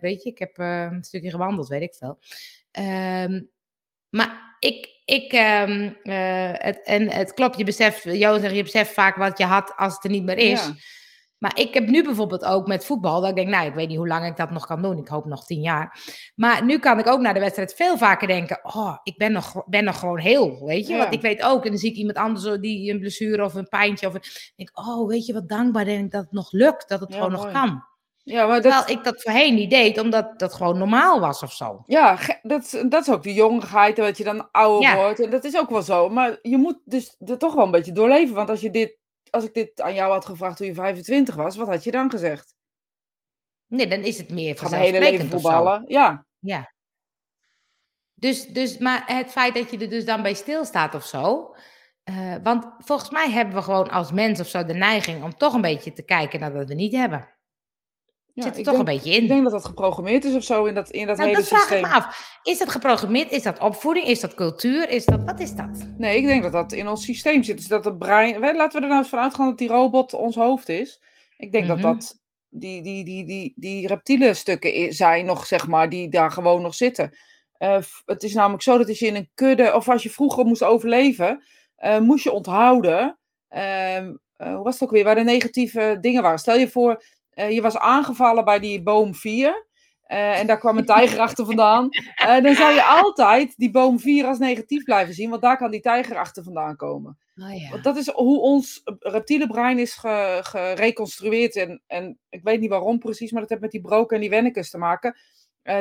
[0.00, 2.18] weet je, ik heb een stukje gewandeld, weet ik veel.
[2.70, 3.42] Ehm,
[4.16, 8.92] maar ik, ik ehm, eh, het, en het klopt, je beseft, Jo zegt, je beseft
[8.92, 10.66] vaak wat je had als het er niet meer is.
[10.66, 10.74] Ja.
[11.38, 13.96] Maar ik heb nu bijvoorbeeld ook met voetbal, dat ik denk, nou, ik weet niet
[13.96, 14.98] hoe lang ik dat nog kan doen.
[14.98, 15.98] Ik hoop nog tien jaar.
[16.34, 19.64] Maar nu kan ik ook naar de wedstrijd veel vaker denken, oh, ik ben nog,
[19.66, 20.92] ben nog gewoon heel, weet je.
[20.92, 20.98] Ja.
[20.98, 23.68] Want ik weet ook, en dan zie ik iemand anders die een blessure of een
[23.68, 24.06] pijntje.
[24.06, 24.22] Of een,
[24.56, 27.08] denk ik, oh, weet je wat dankbaar denk ik dat het nog lukt, dat het
[27.10, 27.44] Ja, gewoon mooi.
[27.44, 27.84] nog kan.
[28.26, 31.52] Ja, maar dat, Terwijl ik dat voorheen niet deed, omdat dat gewoon normaal was of
[31.52, 31.82] zo.
[31.86, 34.96] ja, dat, is- dat is ook de jongigheid, dat je dan ouder Ja.
[34.96, 35.20] wordt.
[35.20, 36.08] En dat is ook wel zo.
[36.08, 38.34] Maar je moet dus er toch wel een beetje doorleven.
[38.34, 38.98] Want als, je dit,
[39.30, 42.10] als ik dit aan jou had gevraagd toen je 25 was, wat had je dan
[42.10, 42.54] gezegd?
[43.66, 45.84] Nee, dan is het meer mijn hele leven voetballen.
[45.86, 46.72] Ja, Ja.
[48.14, 51.54] Dus, dus, maar het feit dat je er dus dan bij stilstaat of zo,
[52.10, 55.54] Uh, want volgens mij hebben we gewoon als mens of zo de neiging om toch
[55.54, 57.28] een beetje te kijken naar wat we niet hebben.
[58.34, 59.22] Ja, Zit er toch denk, een beetje in.
[59.22, 61.48] Ik denk dat dat geprogrammeerd is of zo in dat, in dat nou, hele dat
[61.48, 61.78] vraag systeem.
[61.84, 62.38] ik me af.
[62.42, 63.30] Is dat geprogrammeerd?
[63.30, 64.06] Is dat opvoeding?
[64.06, 64.88] Is dat cultuur?
[64.88, 65.88] Is dat, wat is dat?
[65.98, 67.56] Nee, ik denk dat dat in ons systeem zit.
[67.56, 68.40] Dus dat het brein.
[68.40, 71.00] Laten we er nou eens van uitgaan dat die robot ons hoofd is.
[71.36, 71.80] Ik denk Mhm.
[71.80, 76.30] dat dat die, die, die, die, die reptiele stukken zijn nog, zeg maar, die daar
[76.30, 77.16] gewoon nog zitten.
[77.56, 80.44] Eh, het is namelijk zo dat als je in een kudde, of als je vroeger
[80.44, 81.42] moest overleven,
[81.76, 83.18] eh, moest je onthouden.
[83.48, 85.04] ehm, eh, hoe was het ook weer?
[85.04, 86.38] Waar de negatieve dingen waren.
[86.38, 87.02] Stel je voor,
[87.34, 89.66] eh, je was aangevallen bij die boom 4.
[90.04, 91.88] eh, en daar kwam een tijger achter vandaan.
[92.16, 95.70] eh, dan zou je altijd die boom 4 als negatief blijven zien, want daar kan
[95.70, 97.18] die tijger achter vandaan komen.
[97.42, 97.70] Oh ja.
[97.70, 101.56] Want dat is hoe ons reptiele brein is ge- gereconstrueerd.
[101.56, 104.30] En, en ik weet niet waarom precies, maar dat heeft met die broken en die
[104.30, 105.16] wennekes te maken.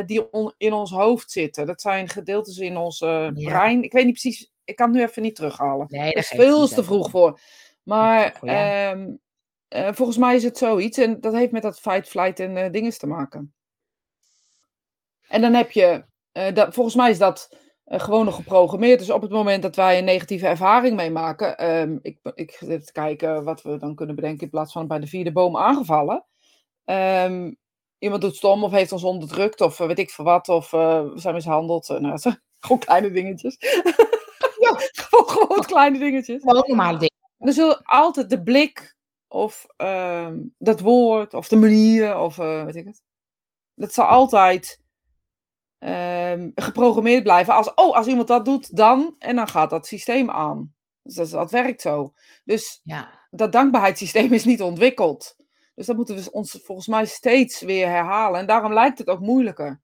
[0.05, 1.65] die on- in ons hoofd zitten.
[1.65, 3.31] Dat zijn gedeeltes in ons Ja.
[3.31, 3.83] brein.
[3.83, 5.85] Ik weet niet precies, ik kan het nu even niet terughalen.
[5.89, 7.39] Nee, Dat dat is veel te vroeg voor.
[7.83, 9.09] Maar ehm,
[9.73, 10.97] eh, volgens mij is het zoiets.
[10.97, 13.53] En dat heeft met dat fight, flight en eh dingen te maken.
[15.27, 18.99] En dan heb je, eh, dat, volgens mij is dat gewoon nog geprogrammeerd.
[18.99, 22.91] Dus op het moment dat wij een negatieve ervaring meemaken, ehm, ik, ik zit te
[22.91, 26.25] kijken wat we dan kunnen bedenken in plaats van bij de vierde boom aangevallen.
[26.85, 27.53] Ehm,
[27.97, 31.33] iemand doet stom of heeft ons onderdrukt of weet ik veel wat, of we zijn
[31.33, 31.87] mishandeld.
[31.87, 32.19] Nou,
[32.59, 33.55] gewoon kleine dingetjes.
[34.59, 34.75] ja,
[35.09, 36.41] gewoon, gewoon kleine dingetjes.
[36.41, 37.15] Gewoon normale dingen.
[37.37, 38.93] Er zullen altijd de blik
[39.33, 43.03] of ehm, dat woord of de manier of eh, weet ik het.
[43.75, 44.81] Dat zal altijd
[45.77, 47.53] ehm, geprogrammeerd blijven.
[47.53, 49.15] Als, oh, als iemand dat doet, dan.
[49.19, 50.73] En dan gaat dat systeem aan.
[51.01, 52.13] Dus dat, dat werkt zo.
[52.43, 53.27] Dus Ja.
[53.31, 55.35] dat dankbaarheidssysteem is niet ontwikkeld.
[55.75, 58.39] Dus dat moeten we ons volgens mij steeds weer herhalen.
[58.39, 59.81] En daarom lijkt het ook moeilijker.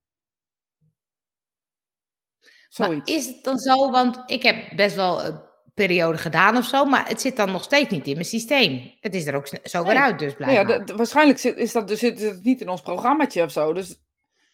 [2.77, 5.48] Maar is het dan zo, want ik heb best wel
[5.85, 8.91] periode gedaan of zo, maar het zit dan nog steeds niet in mijn systeem.
[8.99, 10.03] Het is er ook zo weer Nee.
[10.03, 10.85] uit dus Nou ja, blijkbaar.
[10.87, 13.73] de- waarschijnlijk zit, is dat, dus zit het niet in ons programmaatje of zo.
[13.73, 14.01] Dus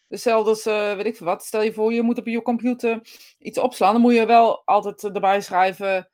[0.08, 1.46] hetzelfde als, eh, weet ik veel wat.
[1.46, 3.00] Stel je voor, je moet op je computer
[3.40, 3.94] iets opslaan.
[3.94, 6.10] Dan moet je wel altijd erbij schrijven...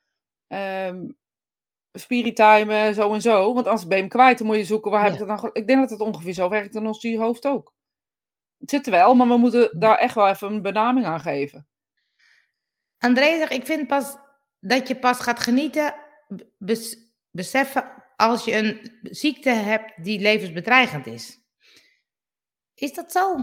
[1.98, 3.54] Spiritime, zo en zo.
[3.54, 4.38] Want anders ben je hem kwijt.
[4.38, 5.20] Dan moet je zoeken, waar heb Ja.
[5.22, 5.50] ik het dan...
[5.52, 7.74] Ik denk dat het ongeveer zo werkt in ons hoofd ook.
[8.58, 11.66] Het zit er wel, maar we moeten daar echt wel even een benaming aan geven.
[12.98, 14.16] André zegt, ik vind pas
[14.62, 15.94] dat je pas gaat genieten,
[16.58, 16.96] bes-
[17.30, 21.40] beseffen als je een ziekte hebt die levensbedreigend is.
[22.74, 23.36] Is dat zo?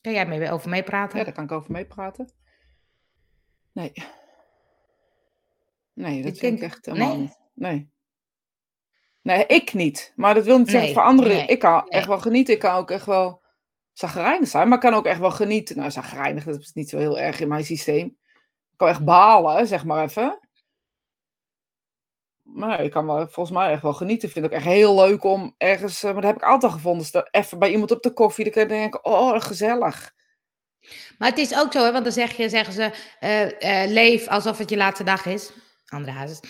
[0.00, 1.18] Kan jij mee over meepraten?
[1.18, 2.32] Ja, daar kan ik over meepraten.
[3.72, 3.92] Nee.
[5.92, 7.18] Nee, dat Ik vind ik denk- echt helemaal nee?
[7.18, 7.38] niet.
[7.54, 7.90] Nee.
[9.22, 10.12] Nee, ik niet.
[10.16, 11.36] Maar dat wil niet zeggen Nee, voor anderen.
[11.36, 12.54] nee, ik kan echt wel genieten.
[12.54, 13.42] Ik kan ook echt wel
[13.92, 14.68] zagrijnig zijn.
[14.68, 15.76] Maar ik kan ook echt wel genieten.
[15.76, 18.18] Nou, zagrijnig, dat is niet zo heel erg in mijn systeem.
[18.78, 20.38] Ik kan echt balen, zeg maar even.
[22.42, 24.28] Maar ik kan wel, volgens mij echt wel genieten.
[24.28, 26.02] Ik vind ook echt heel leuk om ergens...
[26.02, 27.06] eh, Maar dat heb ik altijd gevonden.
[27.12, 28.44] Dus even bij iemand op de koffie.
[28.44, 30.12] Dan kan je denken, oh, gezellig.
[31.18, 34.28] Maar het is ook zo, hè, want dan zeg je, zeggen ze, eh, eh, leef
[34.28, 35.50] alsof het je laatste dag is.
[35.88, 36.40] Andere hazes.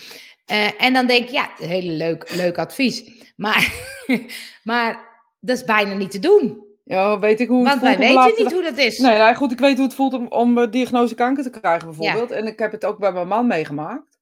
[0.77, 3.23] En dan denk ik, ja, hele leuk, leuk advies.
[3.35, 3.73] Maar,
[4.63, 6.68] maar dat is bijna niet te doen.
[6.89, 8.97] Ja, weet ik hoe het Want wij voelt weten later- niet hoe dat is.
[8.99, 11.87] Nee, nou goed, ik weet hoe het voelt om, om eh, diagnose kanker te krijgen
[11.87, 12.31] bijvoorbeeld.
[12.31, 14.19] En ik heb het ook bij mijn man meegemaakt.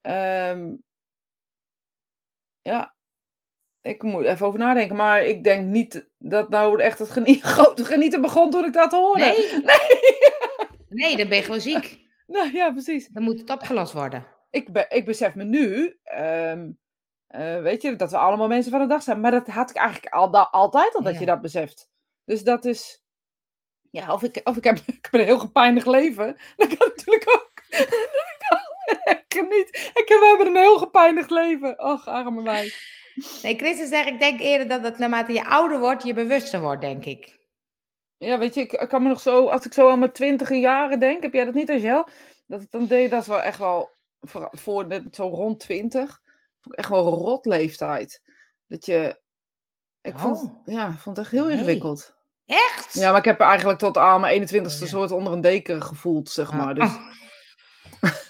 [0.00, 0.74] Ehm,
[2.62, 2.94] ja,
[3.80, 4.96] ik moet even over nadenken.
[4.96, 8.92] Maar ik denk niet dat nou echt het genie grote genieten begon toen ik dat
[8.92, 9.20] hoorde.
[9.24, 9.76] Nee, Nee.
[11.06, 11.98] nee, dan ben je gewoon ziek.
[12.26, 13.08] nou ja, precies.
[13.08, 14.26] Dan moet het opgelost worden.
[14.50, 16.70] Ik, be, ik besef me nu, ehm,
[17.26, 19.20] eh, weet je, dat we allemaal mensen van de dag zijn.
[19.20, 21.20] Maar dat had ik eigenlijk al, da- altijd al dat Ja.
[21.20, 21.88] je dat beseft.
[22.24, 23.02] Dus dat is,
[23.90, 26.36] ja, of ik, of ik, heb, ik heb een heel gepijnigd leven.
[26.56, 27.52] Dat kan natuurlijk ook.
[29.28, 31.78] ik heb niet, ik heb, we hebben een heel gepijnigd leven.
[31.84, 32.72] Och, arme mij.
[33.42, 36.80] Nee, Christen zegt, ik denk eerder dat het naarmate je ouder wordt, je bewuster wordt,
[36.80, 37.34] denk ik.
[38.18, 40.54] Ja, weet je, ik, ik kan me nog zo, als ik zo aan mijn twintige
[40.54, 42.06] jaren denk, heb jij dat niet als jou?
[42.46, 46.20] Dat ik dan deed, dat is wel echt wel, voor, voor zo rond twintig,
[46.70, 48.22] echt wel een rot leeftijd.
[48.68, 49.20] Dat je,
[50.00, 50.66] ik vond, Oh.
[50.74, 51.52] ja, ik vond het echt heel Nee.
[51.56, 52.14] ingewikkeld.
[52.46, 52.94] Echt?
[52.94, 54.86] Ja, maar ik heb eigenlijk tot aan mijn 21ste Ja.
[54.86, 56.74] soort onder een deken gevoeld, zeg maar.
[56.74, 56.90] Dus,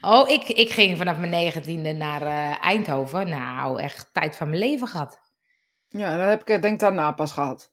[0.00, 3.28] Oh, ik, ik ging vanaf mijn negentiende naar eh, Eindhoven.
[3.28, 5.20] Nou, echt tijd van mijn leven gehad.
[5.88, 7.72] ja, dat heb ik eh, denk ik daarna pas gehad.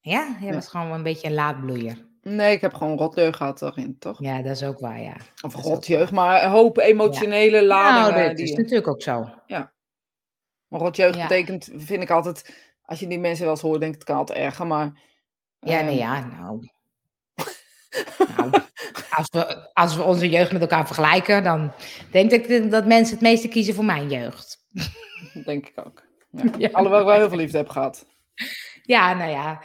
[0.00, 0.52] Ja, Ja.
[0.52, 2.10] was gewoon een beetje een laatbloeier.
[2.22, 4.20] Nee, ik heb gewoon rotjeugd gehad daarin, toch?
[4.20, 5.16] Ja, dat is ook waar, ja.
[5.42, 8.14] Of dat rotjeugd, maar een hoop emotionele ladingen.
[8.14, 9.28] Nou, dat die is natuurlijk ook zo.
[10.68, 11.26] Maar rotjeugd Ja.
[11.26, 12.54] betekent, vind ik altijd,
[12.84, 15.00] als je die mensen wel eens hoort, denk ik, het kan altijd erger, maar...
[15.60, 16.68] Ja, nee, ehm, ja, nou.
[18.36, 18.50] Nou,
[19.10, 21.72] als we, als we onze jeugd met elkaar vergelijken, dan
[22.10, 24.58] denk ik dat mensen het meeste kiezen voor mijn jeugd.
[25.44, 26.02] Denk ik ook.
[26.58, 26.68] Ja.
[26.72, 28.06] Alhoewel ik wel heel veel liefde heb gehad.
[28.82, 29.62] Ja, nou ja,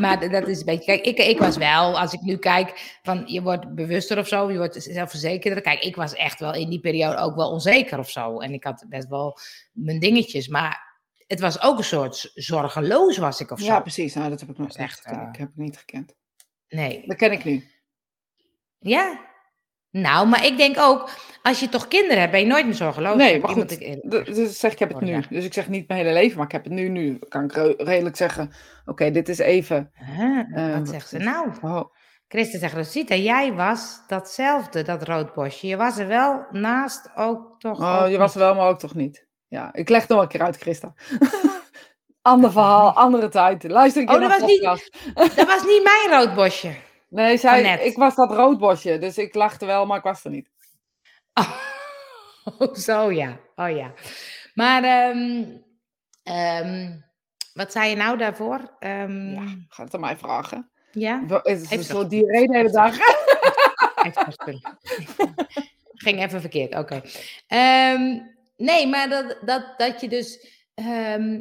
[0.00, 0.84] maar dat is een beetje.
[0.84, 4.50] Kijk, ik, ik was wel, als ik nu kijk, van je wordt bewuster of zo,
[4.50, 5.62] je wordt zelfverzekerder.
[5.62, 8.38] Kijk, ik was echt wel in die periode ook wel onzeker of zo.
[8.38, 9.38] En ik had best wel
[9.72, 13.66] mijn dingetjes, maar het was ook een soort zorgeloos was ik of zo.
[13.66, 14.14] Ja, precies.
[14.14, 15.06] Nou, dat heb ik nog echt.
[15.06, 15.28] Uh...
[15.32, 16.14] Ik heb het niet gekend.
[16.68, 17.02] Nee.
[17.06, 17.70] Dat ken ik nu.
[18.78, 19.29] Ja.
[19.90, 21.10] Nou, maar ik denk ook,
[21.42, 23.16] als je toch kinderen hebt, ben je nooit meer zorgeloos.
[23.16, 23.78] Nee, maar goed,
[24.26, 25.22] dus zeg ik heb het nu.
[25.30, 26.88] Dus ik zeg niet mijn hele leven, maar ik heb het nu.
[26.88, 28.52] Nu kan ik redelijk zeggen,
[28.84, 29.92] oké, dit is even...
[30.54, 31.48] Uh, wat zegt ze nou?
[31.62, 31.82] Oh.
[32.28, 35.66] Christen zegt, Rosita, jij was datzelfde, dat roodbosje.
[35.66, 38.94] Je was er wel naast ook toch Oh, je was er wel, maar ook toch
[38.94, 39.26] niet.
[39.48, 40.94] Ja, ik leg nog een keer uit, Christa.
[42.22, 43.68] Ander verhaal, andere tijd.
[43.68, 44.62] Luister ik oh, dat was, niet,
[45.14, 46.74] dat was niet mijn roodbosje.
[47.10, 50.50] Nee, zij, ik was dat roodbosje, dus ik lachte wel, maar ik was er niet.
[52.58, 53.40] Oh, zo ja.
[53.54, 53.92] Oh ja.
[54.54, 55.64] Maar um,
[56.24, 57.04] um,
[57.54, 58.76] wat zei je nou daarvoor?
[58.80, 60.70] Um, ja, ga het aan mij vragen.
[60.92, 61.24] Ja?
[61.26, 62.96] Het is zo die reden de hele dag.
[66.04, 67.02] Ging even verkeerd, oké.
[68.56, 70.58] nee, maar dat, dat, dat je dus...
[70.74, 71.38] Uh,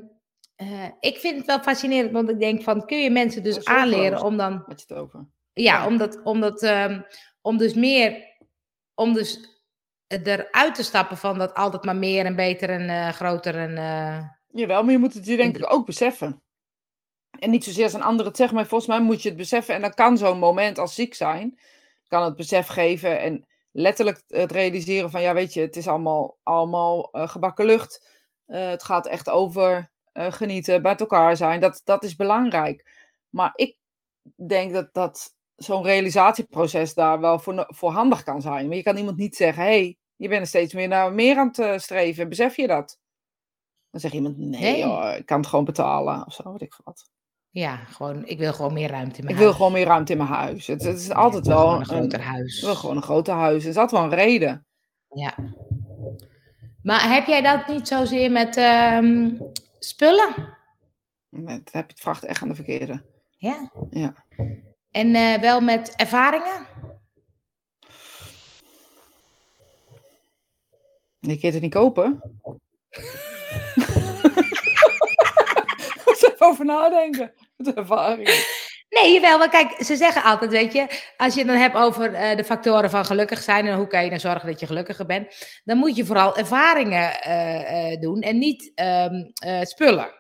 [1.00, 4.38] ik vind het wel fascinerend, want ik denk van, kun je mensen dus aanleren om
[4.38, 4.64] dan...
[4.68, 5.28] Wat je het over?
[5.62, 7.06] Ja, omdat, omdat, um,
[7.42, 8.36] om dus meer,
[8.94, 9.58] om dus
[10.08, 13.72] eruit te stappen van dat altijd maar meer en beter en uh, groter en...
[13.72, 16.42] Uh, Jawel, maar je moet het je denk ik ook beseffen.
[17.40, 19.76] En niet zozeer als een ander het zegt, maar volgens mij moet je het beseffen.
[19.76, 21.60] En dan kan zo'n moment als ziek zijn,
[22.08, 26.38] kan het besef geven en letterlijk het realiseren van, ja weet je, het is allemaal,
[26.44, 28.08] allemaal uh, gebakken lucht.
[28.46, 31.60] het gaat echt over genieten, bij elkaar zijn.
[31.60, 32.92] Dat, dat is belangrijk.
[33.30, 33.78] Maar ik
[34.36, 38.68] denk dat, dat zo'n realisatieproces daar wel voor, voor handig kan zijn.
[38.68, 41.48] Maar je kan iemand niet zeggen, hey, je bent er steeds meer naar meer aan
[41.48, 42.30] het uh, streven.
[42.30, 43.00] Besef je dat?
[43.92, 44.78] Dan zegt iemand, nee, nee.
[44.78, 46.26] Joh, ik kan het gewoon betalen.
[46.26, 47.10] Of zo, weet ik wat.
[47.50, 49.52] Ja, gewoon, ik wil gewoon meer ruimte in mijn ik huis.
[49.52, 50.68] Ik wil gewoon meer ruimte in mijn huis.
[50.68, 52.58] Het, het is altijd wel een groter huis.
[52.58, 53.64] Ik wil gewoon een groter huis.
[53.64, 54.66] Het is altijd wel een reden.
[55.10, 55.36] Ja.
[56.84, 59.28] Maar heb jij dat niet zozeer met uh,
[59.80, 60.58] spullen?
[61.30, 63.04] Met, heb je het vraagt echt aan de verkeerde.
[63.38, 63.72] Ja?
[63.90, 64.14] Ja.
[64.92, 66.68] En uh, wel met ervaringen?
[71.20, 72.12] Je kunt het niet kopen.
[76.06, 77.34] Moet even over nadenken.
[77.56, 78.34] Met ervaringen.
[78.90, 82.12] Nee, wel, maar kijk, ze zeggen altijd, weet je, als je het dan hebt over
[82.12, 85.06] uh, de factoren van gelukkig zijn en hoe kan je dan zorgen dat je gelukkiger
[85.06, 89.32] bent, dan moet je vooral ervaringen uh, uh, doen en niet um,
[89.66, 90.20] spullen.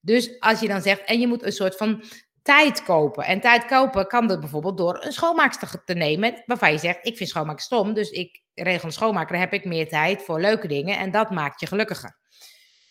[0.00, 2.02] Dus als je dan zegt, en je moet een soort van
[2.42, 3.24] tijd kopen.
[3.24, 7.16] En tijd kopen kan dat bijvoorbeeld door een schoonmaakster te nemen, waarvan je zegt, ik
[7.16, 10.98] vind schoonmaken stom, dus ik regel een schoonmaker, heb ik meer tijd voor leuke dingen
[10.98, 12.18] en dat maakt je gelukkiger.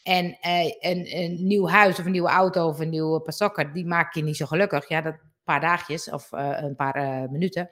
[0.03, 3.85] En eh, een, een nieuw huis of een nieuwe auto of een nieuwe pasokker, die
[3.85, 4.87] maakt je niet zo gelukkig.
[4.87, 5.15] Ja, dat
[5.49, 7.69] paar dagjes of uh, een paar uh, minuten.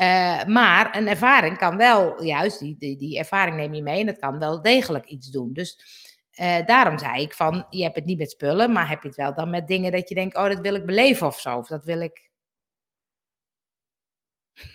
[0.00, 4.06] Uh, maar een ervaring kan wel, juist, die, die, die ervaring neem je mee en
[4.06, 5.52] dat kan wel degelijk iets doen.
[5.52, 5.78] Dus
[6.40, 9.16] uh, daarom zei ik van, je hebt het niet met spullen, maar heb je het
[9.16, 11.56] wel dan met dingen dat je denkt, oh, dat wil ik beleven of zo.
[11.56, 12.26] Of dat wil ik...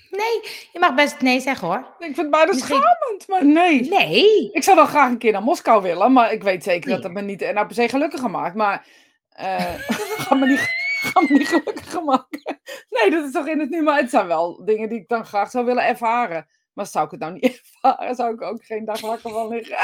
[0.09, 1.77] Nee, je mag best nee zeggen hoor.
[1.77, 2.81] Ik vind het bijna Misschien...
[2.81, 3.89] schamend, maar nee.
[3.89, 4.51] Nee.
[4.51, 6.95] Ik zou wel graag een keer naar Moskou willen, maar ik weet zeker nee.
[6.95, 8.55] dat het me niet nou, per se gelukkiger maakt.
[8.55, 8.85] Maar
[9.41, 9.73] uh,
[10.17, 10.69] ga, me niet,
[11.13, 12.61] me niet gelukkiger maken.
[12.89, 15.25] Nee, dat is toch in het nu, maar het zijn wel dingen die ik dan
[15.25, 16.47] graag zou willen ervaren.
[16.73, 17.43] Maar zou ik het nou niet
[17.81, 19.77] ervaren, zou ik ook geen dag wakker van liggen.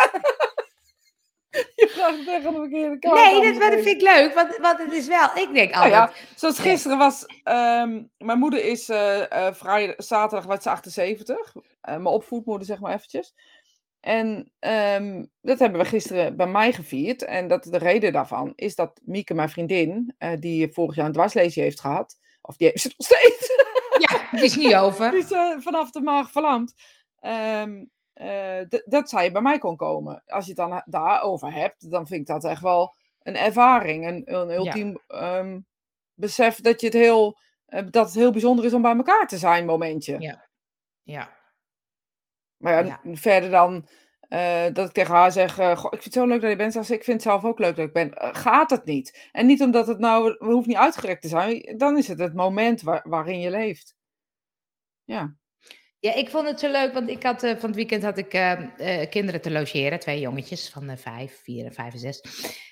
[1.51, 3.15] Je vraagt het echt aan de verkeerde kant.
[3.15, 5.93] Nee, dat, dat vind ik leuk, want, want het is wel, ik denk altijd...
[5.93, 10.69] Nou ja, zoals gisteren was, um, mijn moeder is uh, uh, vrijdag, zaterdag, was ze
[10.69, 11.55] 78.
[11.55, 13.33] Uh, mijn opvoedmoeder, zeg maar eventjes.
[13.99, 17.23] En um, dat hebben we gisteren bij mij gevierd.
[17.23, 21.63] En dat de reden daarvan is dat Mieke, mijn vriendin, die vorig jaar een dwarslesie
[21.63, 23.51] heeft gehad, of die heeft ze nog steeds.
[23.97, 25.11] Ja, het is niet over.
[25.11, 26.73] die is vanaf de maag verlamd.
[27.21, 27.89] Um,
[28.21, 30.23] uh, dat zij bij mij kon komen.
[30.25, 34.07] Als je het dan daarover hebt, dan vind ik dat echt wel een ervaring.
[34.07, 35.37] Een, een ultiem ja.
[35.37, 35.65] um,
[36.13, 39.37] besef dat, je het heel, uh, dat het heel bijzonder is om bij elkaar te
[39.37, 40.19] zijn, momentje.
[40.19, 40.47] Ja.
[41.03, 41.37] ja.
[42.57, 43.15] Maar ja, ja.
[43.15, 43.87] verder dan
[44.29, 46.75] uh, dat ik tegen haar zeg: Goh, Ik vind het zo leuk dat je bent.
[46.75, 48.11] Als ik vind het zelf ook leuk dat ik ben.
[48.35, 49.29] gaat het niet.
[49.31, 51.77] En niet omdat het nou, hoeft niet uitgerekt te zijn.
[51.77, 53.95] Dan is het het moment waar, waarin je leeft.
[55.03, 55.38] Ja.
[55.99, 58.33] Ja, ik vond het zo leuk, want ik had, uh, van het weekend had ik
[58.33, 59.99] uh, uh, kinderen te logeren.
[59.99, 62.21] Twee jongetjes van vijf, vier en vijf en zes.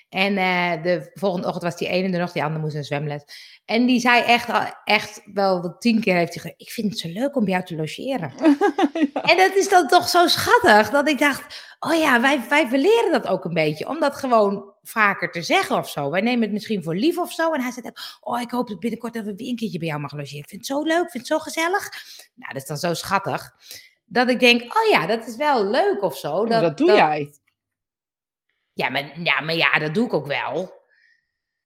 [0.08, 0.34] En
[0.82, 3.22] de volgende ochtend was die ene er nog, die andere moest een zwemles.
[3.64, 4.48] En die zei echt,
[4.84, 7.64] echt wel tien keer heeft hij gezegd, ik vind het zo leuk om bij jou
[7.64, 8.32] te logeren.
[9.12, 9.22] ja.
[9.22, 13.12] En dat is dan toch zo schattig, dat ik dacht, oh ja, wij, wij leren
[13.12, 13.88] dat ook een beetje.
[13.88, 16.10] Om dat gewoon vaker te zeggen of zo.
[16.10, 17.52] Wij nemen het misschien voor lief of zo.
[17.52, 20.00] En hij zei, oh, ik hoop dat binnenkort dat we weer een keertje bij jou
[20.00, 20.38] mag logeren.
[20.38, 21.90] Ik vind het zo leuk, ik vind het zo gezellig.
[22.34, 23.54] Nou, dat is dan zo schattig.
[24.04, 26.44] Dat ik denk, oh ja, dat is wel leuk of zo.
[26.44, 27.34] Dat, dat doe jij.
[28.72, 30.76] Ja maar, ja, maar ja, dat doe ik ook wel.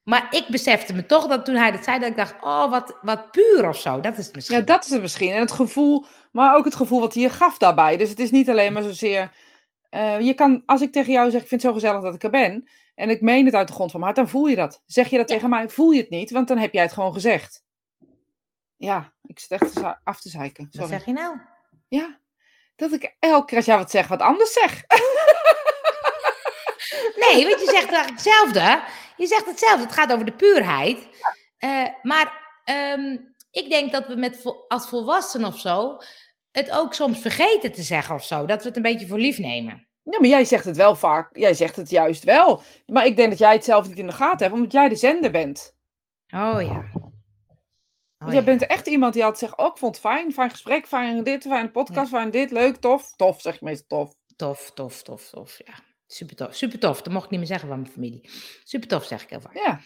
[0.03, 2.99] Maar ik besefte me toch dat toen hij dat zei, dat ik dacht, oh, wat,
[3.03, 4.01] wat puur of zo.
[4.01, 4.59] Dat is het misschien.
[4.59, 5.33] Ja, dat is het misschien.
[5.33, 7.97] En het gevoel, maar ook het gevoel wat hij je gaf daarbij.
[7.97, 9.31] Dus het is niet alleen maar zozeer...
[9.91, 12.23] Uh, je kan, als ik tegen jou zeg, ik vind het zo gezellig dat ik
[12.23, 14.57] er ben, en ik meen het uit de grond van mijn hart, dan voel je
[14.57, 14.83] dat.
[14.87, 17.13] Zeg je dat tegen mij, voel je het niet, want dan heb jij het gewoon
[17.13, 17.65] gezegd.
[18.77, 20.67] Ja, ik zit echt af te zeiken.
[20.71, 20.89] Sorry.
[20.91, 21.41] Wat zeg je nou?
[21.89, 22.19] Ja,
[22.77, 24.73] dat ik elke keer als jij wat zegt, wat anders zeg.
[27.25, 28.83] nee, want je zegt eigenlijk hetzelfde.
[29.17, 29.85] Je zegt hetzelfde.
[29.85, 31.09] Het gaat over de puurheid.
[31.59, 35.97] Uh, maar um, ik denk dat we met, als volwassenen of zo
[36.51, 38.47] het ook soms vergeten te zeggen of zo.
[38.47, 39.89] Dat we het een beetje voor lief nemen.
[40.03, 41.37] Ja, maar jij zegt het wel vaak.
[41.37, 42.63] Jij zegt het juist wel.
[42.87, 44.97] Maar ik denk dat jij het zelf niet in de gaten hebt, omdat jij de
[44.97, 45.77] zender bent.
[46.35, 46.85] Oh ja.
[48.19, 48.43] Oh, jij ja.
[48.43, 51.43] bent echt iemand die altijd zegt, oh, ik vond het fijn, fijn gesprek, fijn dit,
[51.43, 52.19] fijn podcast, ja.
[52.19, 53.13] fijn dit, leuk, tof.
[53.17, 54.15] Tof, zeg je meestal tof.
[54.37, 55.75] Tof, tof, tof, tof, ja.
[56.07, 57.03] Super tof, super tof.
[57.03, 58.31] Dat mocht ik niet meer zeggen van mijn familie.
[58.65, 59.55] Super tof, zeg ik heel vaak.
[59.55, 59.81] Ja.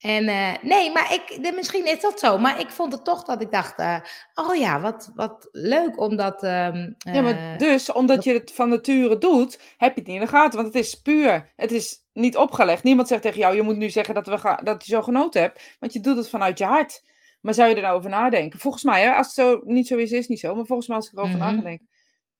[0.00, 2.38] En uh, nee, maar ik, misschien is dat zo.
[2.38, 3.96] Maar ik vond het toch dat ik dacht, uh,
[4.34, 6.42] oh ja, wat, wat leuk omdat...
[6.42, 10.24] Uh, ja, maar dus omdat je het van nature doet, heb je het niet in
[10.24, 10.60] de gaten.
[10.60, 12.82] Want het is puur, het is niet opgelegd.
[12.82, 15.40] Niemand zegt tegen jou, je moet nu zeggen dat, we ga, dat je zo genoten
[15.40, 15.76] hebt.
[15.78, 17.02] Want je doet het vanuit je hart.
[17.40, 18.58] Maar zou je er nou over nadenken?
[18.58, 20.54] Volgens mij, hè, als het zo niet zo is, is het niet zo.
[20.54, 21.54] Maar volgens mij als ik erover mm -hmm.
[21.54, 21.80] nadenk,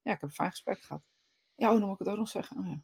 [0.03, 1.03] ja, ik heb een fijn gesprek gehad.
[1.55, 2.59] Ja, oh, dan moet ik het ook nog zeggen.
[2.59, 2.81] Oh, ja.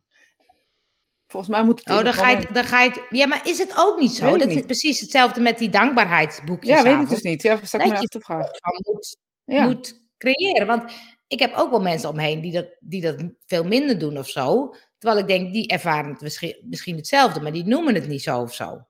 [1.26, 1.98] Volgens mij moet het.
[1.98, 3.06] Oh, dan ga, je, dan ga je.
[3.10, 4.36] Ja, maar is het ook niet zo?
[4.36, 4.58] dat niet.
[4.58, 6.76] is precies hetzelfde met die dankbaarheidsboekjes.
[6.76, 7.42] Ja, weet ik dus niet.
[7.42, 8.50] Ja, dat je te vragen.
[8.84, 9.64] Moet, ja.
[9.64, 10.66] moet creëren.
[10.66, 10.92] Want
[11.26, 14.74] ik heb ook wel mensen omheen die dat, die dat veel minder doen of zo.
[14.98, 18.40] Terwijl ik denk, die ervaren het misschien, misschien hetzelfde, maar die noemen het niet zo
[18.40, 18.86] of zo.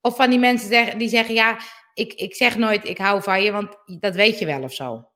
[0.00, 1.58] Of van die mensen zeggen, die zeggen, ja,
[1.94, 5.08] ik, ik zeg nooit ik hou van je, want dat weet je wel of zo.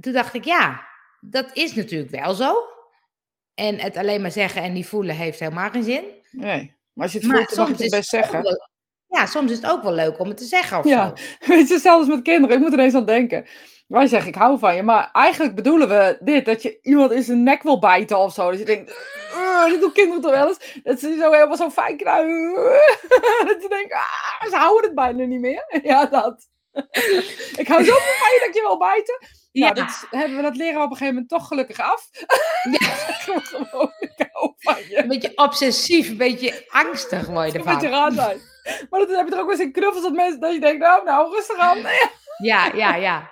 [0.00, 0.88] Toen dacht ik, ja,
[1.20, 2.54] dat is natuurlijk wel zo.
[3.54, 6.04] En het alleen maar zeggen en niet voelen heeft helemaal geen zin.
[6.30, 8.42] Nee, maar als je het voelt, dan mag je het best zeggen.
[8.42, 8.68] Wel,
[9.06, 11.24] ja, soms is het ook wel leuk om het te zeggen of ja, zo.
[11.54, 13.46] weet je, zelfs met kinderen, ik moet er eens aan denken.
[13.86, 17.22] Wij zeggen, ik hou van je, maar eigenlijk bedoelen we dit, dat je iemand in
[17.22, 18.50] zijn nek wil bijten of zo.
[18.50, 18.92] Dat je denkt,
[19.70, 22.54] dit doen kinderen toch wel eens, dat ze zo helemaal zo fijn kruiden.
[23.48, 25.64] dat je denkt, ah, ze houden het bijna niet meer.
[25.82, 26.48] Ja, dat.
[27.62, 29.26] ik hou zo van je dat je wil bijten.
[29.52, 29.72] Ja.
[29.72, 32.10] Nou, dat, hebben we, dat leren we op een gegeven moment toch gelukkig af.
[32.70, 32.88] Ja.
[33.42, 34.98] gewoon, ik hou van je.
[34.98, 37.72] Een beetje obsessief, een beetje angstig word je ervan.
[37.72, 38.40] Een beetje raar zijn.
[38.90, 40.80] Maar dan heb je er ook wel eens in knuffels dat mensen, dat je denkt,
[40.80, 41.78] nou, nou, rustig aan.
[42.42, 43.30] Ja, ja, ja.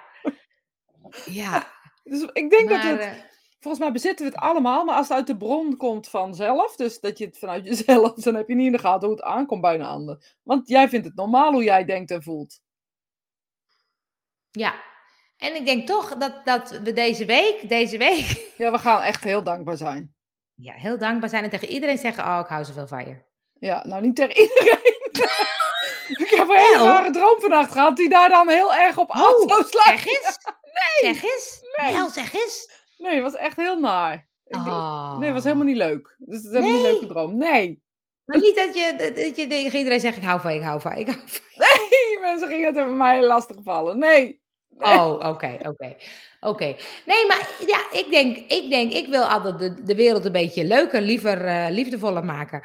[1.24, 1.66] Ja.
[2.05, 3.12] Dus ik denk maar, dat het, eh,
[3.61, 7.01] volgens mij bezitten we het allemaal, maar als het uit de bron komt vanzelf, dus
[7.01, 9.61] dat je het vanuit jezelf, dan heb je niet in de gaten hoe het aankomt
[9.61, 10.36] bij een ander.
[10.43, 12.61] Want jij vindt het normaal hoe jij denkt en voelt.
[14.51, 14.74] Ja,
[15.40, 18.48] en ik denk toch dat, dat we deze week, deze week...
[18.57, 20.14] Ja, we gaan echt heel dankbaar zijn.
[20.55, 23.16] Ja, heel dankbaar zijn en tegen iedereen zeggen, oh, ik hou zoveel van je.
[23.59, 24.98] Ja, nou niet tegen iedereen.
[26.24, 29.16] ik heb een hele rare droom vannacht gehad die daar dan heel erg op oh,
[29.16, 30.38] auto Zeg eens.
[30.62, 31.14] Nee.
[31.14, 31.61] Zeg eens.
[31.76, 31.92] Nee.
[31.92, 32.70] Wel, zeg eens.
[32.98, 34.28] Nee, het was echt heel naar.
[34.44, 35.18] Oh.
[35.18, 36.16] Nee, het was helemaal niet leuk.
[36.18, 36.82] Dus het is helemaal nee.
[36.82, 37.36] niet leuke droom.
[37.36, 37.82] Nee.
[38.24, 40.80] Maar niet dat je, dat je tegen iedereen zegt, ik hou van je, ik hou
[40.80, 41.57] van je, ik hou van je.
[41.57, 43.98] Nee, mensen gingen het bij mij lastig vallen.
[43.98, 44.39] Nee.
[44.80, 45.96] Oh, oké, oké.
[46.40, 46.76] Oké.
[47.06, 50.64] Nee, maar ja, ik denk, ik denk, ik wil altijd de, de wereld een beetje
[50.64, 52.62] leuker, liever, uh, liefdevoller maken.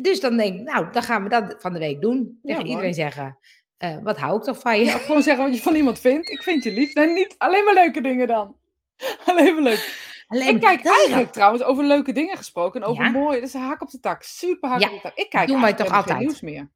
[0.00, 2.38] Dus dan denk ik, nou, dan gaan we dat van de week doen.
[2.42, 3.38] Tegen ja, iedereen zeggen,
[3.78, 4.84] uh, wat hou ik toch van je?
[4.84, 6.30] Ja, gewoon zeggen wat je van iemand vindt.
[6.30, 6.94] Ik vind je lief.
[6.94, 8.56] Nee, niet alleen maar leuke dingen dan.
[9.26, 10.10] Alleen maar leuk.
[10.28, 11.32] Alleen, ik kijk eigenlijk dat...
[11.32, 12.82] trouwens over leuke dingen gesproken.
[12.82, 13.10] En over ja?
[13.10, 13.40] mooie.
[13.40, 14.22] Dat is haak op de tak.
[14.22, 15.14] Super haak op de tak.
[15.14, 16.16] Ik kijk doen wij toch altijd.
[16.16, 16.70] geen nieuws meer.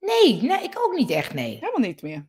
[0.00, 1.54] Nee, nee, ik ook niet echt, nee.
[1.54, 2.26] Helemaal niet meer.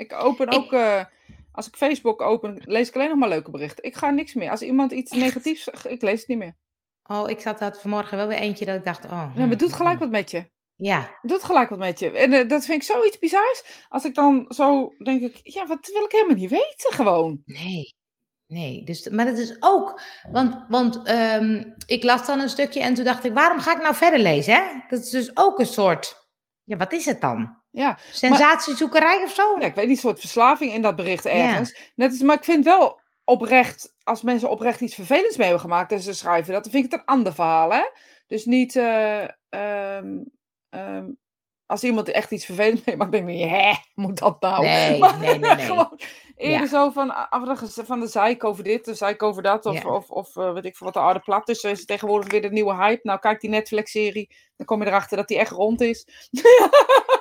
[0.00, 0.54] Ik open ik...
[0.54, 1.04] ook, uh,
[1.52, 3.84] als ik Facebook open, lees ik alleen nog maar leuke berichten.
[3.84, 4.50] Ik ga niks meer.
[4.50, 5.20] Als iemand iets echt?
[5.24, 6.56] negatiefs, ik lees het niet meer.
[7.04, 9.10] Oh, ik zat dat vanmorgen wel weer eentje dat ik dacht, oh.
[9.10, 10.50] Ja, maar het doet gelijk wat met je.
[10.76, 11.00] Ja.
[11.20, 12.10] Het doet gelijk wat met je.
[12.10, 13.84] En uh, dat vind ik zoiets bizars.
[13.88, 17.42] Als ik dan zo denk ik, ja, wat wil ik helemaal niet weten gewoon.
[17.44, 17.94] Nee.
[18.46, 22.94] Nee, dus, maar dat is ook, want, want um, ik las dan een stukje en
[22.94, 24.54] toen dacht ik, waarom ga ik nou verder lezen?
[24.54, 24.62] Hè?
[24.88, 26.28] Dat is dus ook een soort,
[26.64, 27.59] ja, wat is het dan?
[27.70, 29.56] Ja, Sensatiezoekerij of zo?
[29.58, 31.78] ja, ik weet niet, een soort verslaving in dat bericht ergens.
[31.94, 35.92] Net als, maar ik vind wel oprecht, als mensen oprecht iets vervelends mee hebben gemaakt
[35.92, 37.82] en ze schrijven dat, dan vind ik het een ander verhaal, hè?
[38.26, 40.18] Dus niet, eh, ehm,
[40.68, 41.04] ehm,
[41.66, 44.64] als iemand echt iets vervelends mee maakt, denk ik, hè, moet dat nou?
[44.64, 45.66] Nee, Maar nee, nee, nee.
[45.66, 46.00] gewoon
[46.36, 46.66] eerder Ja.
[46.66, 49.88] zo van, ah, van de, zeik over dit, de zeik over dat, of, Ja.
[49.94, 51.60] of, of eh, weet ik veel wat de aarde plat is.
[51.60, 53.00] Zo is het tegenwoordig weer de nieuwe hype.
[53.02, 56.06] Nou, kijk die Netflix-serie, dan kom je erachter dat die echt rond is.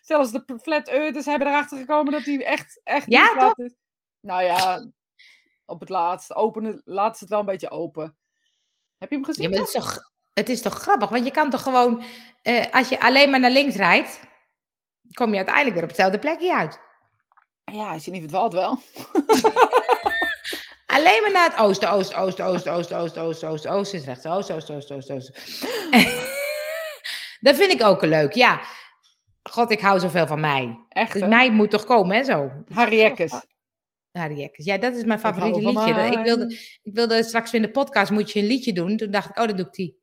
[0.00, 3.74] Zelfs de flat earthers hebben erachter gekomen dat die echt, echt Ja, niet plat is.
[4.20, 4.90] Nou ja,
[5.64, 8.16] op het laatst, openen, laat het wel een beetje open.
[8.98, 9.44] Heb je hem gezien?
[9.44, 11.08] Ja, maar het is toch, het is toch grappig?
[11.08, 12.02] Want je kan toch gewoon,
[12.42, 14.20] eh, als je alleen maar naar links rijdt,
[15.12, 16.80] kom je uiteindelijk weer op hetzelfde plekje uit.
[17.64, 18.78] Ja, als je niet verdwaalt wel.
[20.86, 24.26] Alleen maar naar het oosten, oosten, oosten, oosten, oosten, oosten, oosten, oosten, oosten is rechts,
[24.26, 25.34] oosten, oosten, oosten, oosten, oosten.
[27.40, 28.60] Dat vind ik ook leuk, ja.
[29.42, 30.84] God, ik hou zoveel van mij.
[30.88, 32.50] Echt, Dus mij moet toch komen, hè, zo.
[34.12, 34.64] Harry Jekkes.
[34.64, 36.10] Ja, dat is mijn favoriete liedje.
[36.10, 38.96] Ik wilde, ik wilde straks in de podcast moet je een liedje doen.
[38.96, 40.00] Toen dacht ik, oh, dat doe ik die.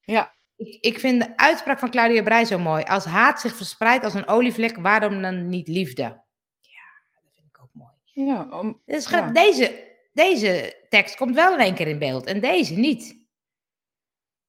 [0.00, 0.34] Ja.
[0.56, 2.82] Ik, ik vind de uitspraak van Claudia Breij zo mooi.
[2.84, 6.02] Als haat zich verspreidt als een olievlek, waarom dan niet liefde?
[6.02, 7.92] Ja, dat vind ik ook mooi.
[8.04, 9.30] Ja, om, is Ja.
[9.30, 13.22] deze, deze tekst komt wel in één keer in beeld en deze niet.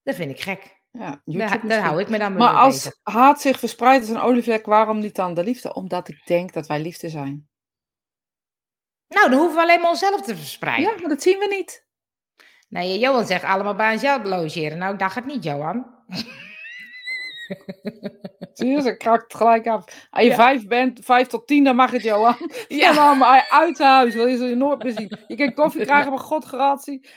[0.03, 0.74] Dat vind ik gek.
[0.97, 4.21] Ja Daar, daar hou ik me dan mee Maar als haat zich verspreidt als een
[4.21, 5.73] olievlek, waarom niet dan de liefde?
[5.73, 7.47] Omdat ik denk dat wij liefde zijn.
[9.07, 10.93] Nou, dan hoeven we alleen maar onszelf te verspreiden.
[10.93, 11.85] Ja, maar dat zien we niet.
[12.69, 14.77] Nee, Johan zegt allemaal bij onszelf logeren.
[14.77, 15.85] Nou, ik dacht het niet, Johan.
[18.53, 20.07] Zie je, ze krakt gelijk af.
[20.09, 20.35] Als je Ja.
[20.35, 22.51] vijf bent, vijf tot tien, dan mag het Johan.
[22.67, 23.13] Ja.
[23.13, 25.17] Maar uit huis, wil je ze nooit meer zien.
[25.27, 27.09] Je kan koffie krijgen, maar godgratie.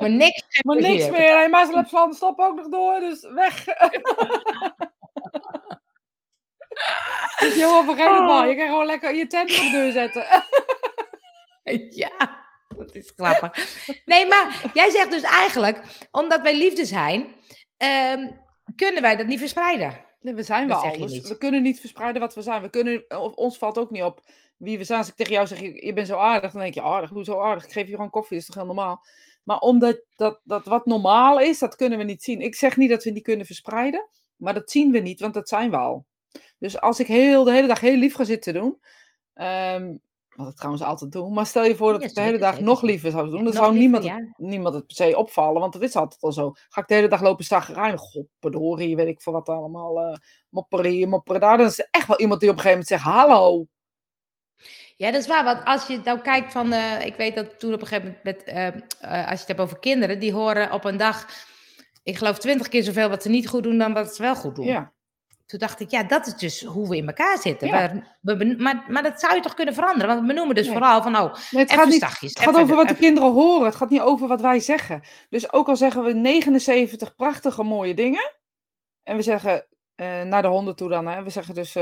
[0.00, 0.62] Maar niks.
[0.62, 1.42] Maar niks meer.
[1.42, 3.64] En Marcel van stop ook nog door, dus weg.
[7.40, 8.48] dus Johan, vergeet het maar.
[8.48, 10.26] Je kan gewoon lekker je tent op de deur zetten.
[11.90, 12.44] Ja,
[12.76, 13.76] dat is grappig.
[14.04, 17.26] Nee, maar jij zegt dus eigenlijk, omdat wij liefde zijn,
[17.76, 18.30] ehm,
[18.76, 20.04] kunnen wij dat niet verspreiden.
[20.20, 21.28] Nee, we zijn wel niet.
[21.28, 22.62] We kunnen niet verspreiden wat we zijn.
[22.62, 23.04] We kunnen,
[23.36, 24.20] ons valt ook niet op
[24.56, 24.98] wie we zijn.
[24.98, 27.40] Als ik tegen jou zeg, je, je bent zo aardig, dan denk je, aardig, hoezo
[27.40, 27.64] aardig?
[27.64, 29.04] Ik geef je gewoon koffie, dat is toch heel normaal?
[29.42, 32.40] Maar omdat dat, dat wat normaal is, dat kunnen we niet zien.
[32.40, 35.48] Ik zeg niet dat we die kunnen verspreiden, maar dat zien we niet, want dat
[35.48, 36.06] zijn we al.
[36.58, 38.78] Dus als ik heel, de hele dag heel lief ga zitten doen,
[39.34, 39.96] ehm,
[40.30, 42.50] wat ik trouwens altijd doe, maar stel je voor dat Ja, ik de hele dag
[42.50, 42.66] zeker.
[42.66, 44.34] nog liever zou doen, dan Nog zou liever, niemand, ja.
[44.36, 46.52] niemand het per se opvallen, want dat is altijd al zo.
[46.68, 50.16] Ga ik de hele dag lopen zagrijnen, godverdorie, weet ik voor wat allemaal, eh
[50.48, 51.56] mopperen hier, mopperen daar.
[51.56, 53.66] Dan is er echt wel iemand die op een gegeven moment zegt, hallo.
[55.00, 55.44] Ja, dat is waar.
[55.44, 58.24] Want als je nou kijkt van, eh, ik weet dat toen op een gegeven moment,
[58.24, 61.26] met, eh, eh, als je het hebt over kinderen, die horen op een dag,
[62.02, 64.54] ik geloof twintig keer zoveel wat ze niet goed doen dan wat ze wel goed
[64.56, 64.64] doen.
[64.66, 64.92] Ja,
[65.46, 67.68] Toen dacht ik, ja, dat is dus hoe we in elkaar zitten.
[67.68, 67.92] Ja.
[68.20, 70.08] We, we maar, maar dat zou je toch kunnen veranderen?
[70.08, 70.72] Want we benoemen dus Nee.
[70.76, 72.30] vooral van, oh, nee, het gaat, niet, zachtjes.
[72.30, 75.02] het gaat over de- wat de kinderen horen, het gaat niet over wat wij zeggen.
[75.28, 78.32] Dus ook al zeggen we 79 prachtige mooie dingen,
[79.02, 79.66] en we zeggen
[80.24, 81.76] naar de honden toe dan, hè, we zeggen dus.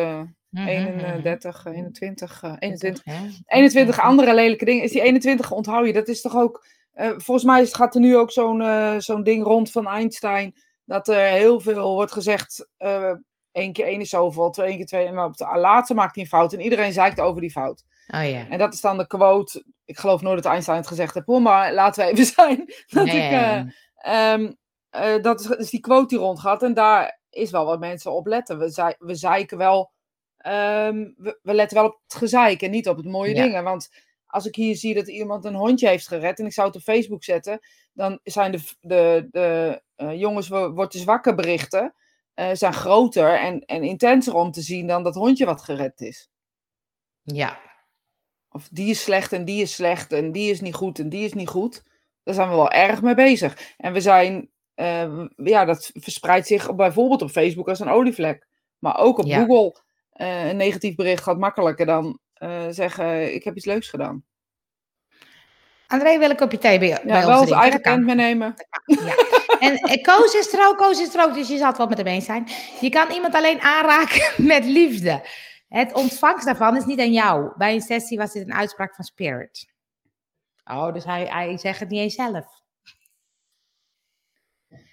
[0.53, 3.21] 31, 21, eh, 21 Ja.
[3.47, 4.83] 21 andere lelijke dingen.
[4.85, 5.93] Is die 21 onthoud je?
[5.93, 6.65] Dat is toch ook.
[6.93, 10.55] eh, volgens mij gaat er nu ook zo'n eh, zo'n ding rond van Einstein.
[10.85, 12.69] Dat er heel veel wordt gezegd.
[12.77, 13.13] eh
[13.53, 15.13] één keer één is zoveel, twee keer twee.
[15.13, 16.53] Maar op de laatste maakt hij een fout.
[16.53, 17.85] En iedereen zeikt over die fout.
[18.15, 18.49] Oh ja.
[18.49, 19.65] En dat is dan de quote.
[19.85, 21.27] Ik geloof nooit dat Einstein het gezegd heeft.
[21.27, 22.73] hoor, Maar laten we even zijn.
[22.87, 23.13] Dat ik.
[23.15, 23.61] eh.
[23.97, 24.53] Ehm,
[24.91, 26.63] eh, dat is, is die quote die rondgaat.
[26.63, 28.59] En daar is wel wat mensen op letten.
[28.59, 29.93] We, zei, we zeiken wel.
[30.49, 33.43] Ehm, we, we letten wel op het gezeik en niet op het mooie Ja.
[33.43, 33.65] dingen.
[33.65, 33.89] Want
[34.27, 36.39] als ik hier zie dat iemand een hondje heeft gered.
[36.39, 37.61] en ik zou het op Facebook zetten.
[37.93, 41.95] dan zijn de, de, de eh, jongens, wo- wordt de zwakke berichten.
[42.35, 46.29] eh, zijn groter en, en intenser om te zien dan dat hondje wat gered is.
[47.23, 47.67] ja.
[48.51, 51.25] Of die is slecht en die is slecht en die is niet goed en die
[51.25, 51.83] is niet goed.
[52.23, 53.75] Daar zijn we wel erg mee bezig.
[53.77, 58.47] En we zijn, eh, ja, dat verspreidt zich bijvoorbeeld op Facebook als een olievlek.
[58.79, 59.39] Maar ook op Ja.
[59.45, 59.81] Google.
[60.19, 64.25] Eh, een negatief bericht gaat makkelijker dan eh, zeggen: Ik heb iets leuks gedaan.
[65.87, 67.57] André, wil een kopje thee bij, bij Ja, ons wel eens drinken?
[67.61, 67.95] eigen Dat kan.
[67.95, 68.55] tent meenemen.
[68.85, 69.15] Ja.
[69.59, 72.07] En eh, Koos is ook, Koos is ook, dus je zal het wel met hem
[72.07, 72.49] eens zijn.
[72.81, 75.27] Je kan iemand alleen aanraken met liefde.
[75.69, 77.53] Het ontvangst daarvan is niet aan jou.
[77.57, 79.69] Bij een sessie was dit een uitspraak van Spirit.
[80.65, 82.47] Oh, dus hij, hij zegt het niet eens zelf.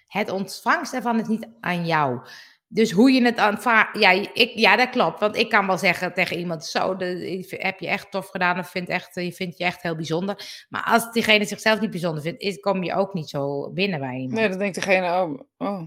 [0.07, 2.19] Het ontvangst daarvan is niet aan jou.
[2.67, 3.99] Dus hoe je het aanvaardt.
[3.99, 5.19] Ja, ik, ja, dat klopt.
[5.19, 8.59] Want ik kan wel zeggen tegen iemand: Zo, de, heb je echt tof gedaan.
[8.59, 10.65] Of vind echt, je vindt je echt heel bijzonder.
[10.69, 14.15] Maar als diegene zichzelf niet bijzonder vindt, is, kom je ook niet zo binnen bij
[14.15, 14.39] iemand.
[14.39, 15.81] Nee, dan denkt degene: Oh, oh,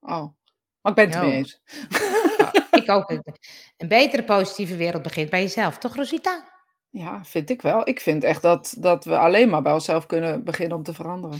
[0.00, 0.26] oh.
[0.80, 1.22] Maar ik ben het Oh.
[1.22, 1.60] mee eens.
[2.82, 3.10] Ik ook.
[3.76, 6.52] Een betere positieve wereld begint bij jezelf, toch Rosita?
[6.90, 7.88] Ja, vind ik wel.
[7.88, 11.38] Ik vind echt dat, dat we alleen maar bij onszelf kunnen beginnen om te veranderen.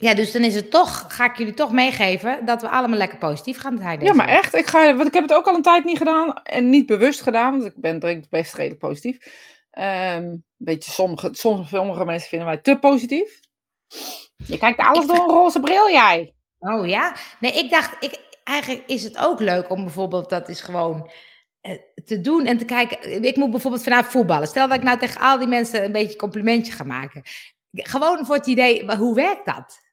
[0.00, 3.18] Ja, dus dan is het toch, ga ik jullie toch meegeven, dat we allemaal lekker
[3.18, 4.00] positief gaan zijn.
[4.00, 4.36] Ja, maar week.
[4.36, 4.54] echt.
[4.54, 6.42] Ik, ga, want ik heb het ook al een tijd niet gedaan.
[6.42, 7.52] En niet bewust gedaan.
[7.52, 9.18] Want ik ben denk, best redelijk positief.
[9.70, 13.40] Een beetje sommige, sommige, sommige mensen vinden mij te positief.
[14.36, 16.34] Je kijkt alles Ik door een roze bril, jij.
[16.58, 17.16] Oh ja?
[17.40, 21.10] Nee, ik dacht, ik, eigenlijk is het ook leuk om bijvoorbeeld, dat is gewoon
[21.60, 21.72] eh,
[22.04, 23.22] te doen en te kijken.
[23.24, 24.48] Ik moet bijvoorbeeld vanavond voetballen.
[24.48, 27.22] Stel dat ik nou tegen al die mensen een beetje een complimentje ga maken.
[27.72, 29.86] Gewoon voor het idee, hoe werkt dat?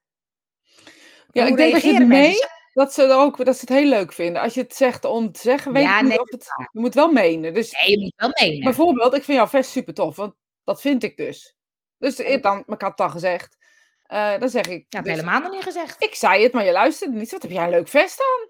[1.35, 2.49] Ja, ik denk dat je reageren mee, mensen?
[2.73, 4.41] dat ze, er ook, dat ze het heel leuk vinden.
[4.41, 6.47] Als je het zegt om te zeggen, weet Ja, niet nee, het...
[6.71, 7.53] Je moet wel menen.
[7.53, 8.63] Dus Nee, je moet wel menen.
[8.63, 10.15] bijvoorbeeld, ik vind jouw vest super tof.
[10.15, 10.33] Want
[10.63, 11.55] dat vind ik dus.
[11.97, 13.57] Dus ik, dan, ik had het al gezegd.
[14.03, 14.85] Eh, dan zeg ik...
[14.87, 16.03] Ik had dus- helemaal nog niet gezegd.
[16.03, 17.31] Ik zei het, maar je luisterde niet.
[17.31, 18.49] Wat heb jij een leuk vest aan?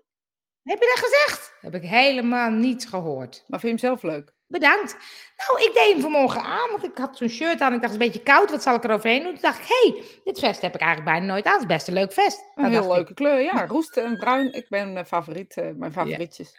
[0.63, 1.53] Heb je dat gezegd?
[1.61, 3.43] Heb ik helemaal niet gehoord.
[3.47, 4.33] Maar vind je hem zelf leuk?
[4.59, 4.97] Bedankt.
[5.37, 7.73] Nou, ik deed hem vanmorgen aan, want ik had zo'n shirt aan.
[7.73, 9.31] Ik dacht, het is een beetje koud, wat zal ik er overheen doen?
[9.31, 11.51] Toen dacht ik, hé, hey, dit vest heb ik eigenlijk bijna nooit aan.
[11.51, 12.39] Het is best een leuk vest.
[12.55, 12.95] Een Dat heel ik.
[12.95, 13.41] leuke kleur.
[13.41, 14.53] Ja, roest en bruin.
[14.53, 16.55] Ik ben mijn favoriet, eh, mijn favorietjes.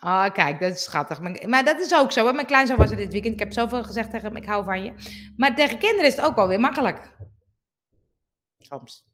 [0.00, 1.20] Oh, kijk, dat is schattig.
[1.20, 2.26] Maar, maar dat is ook zo.
[2.26, 2.32] Hè?
[2.32, 3.32] Mijn kleinzoon was er dit weekend.
[3.32, 4.92] Ik heb zoveel gezegd tegen hem, ik hou van je.
[5.36, 7.10] Maar tegen kinderen is het ook wel weer makkelijk.
[8.58, 9.06] Soms.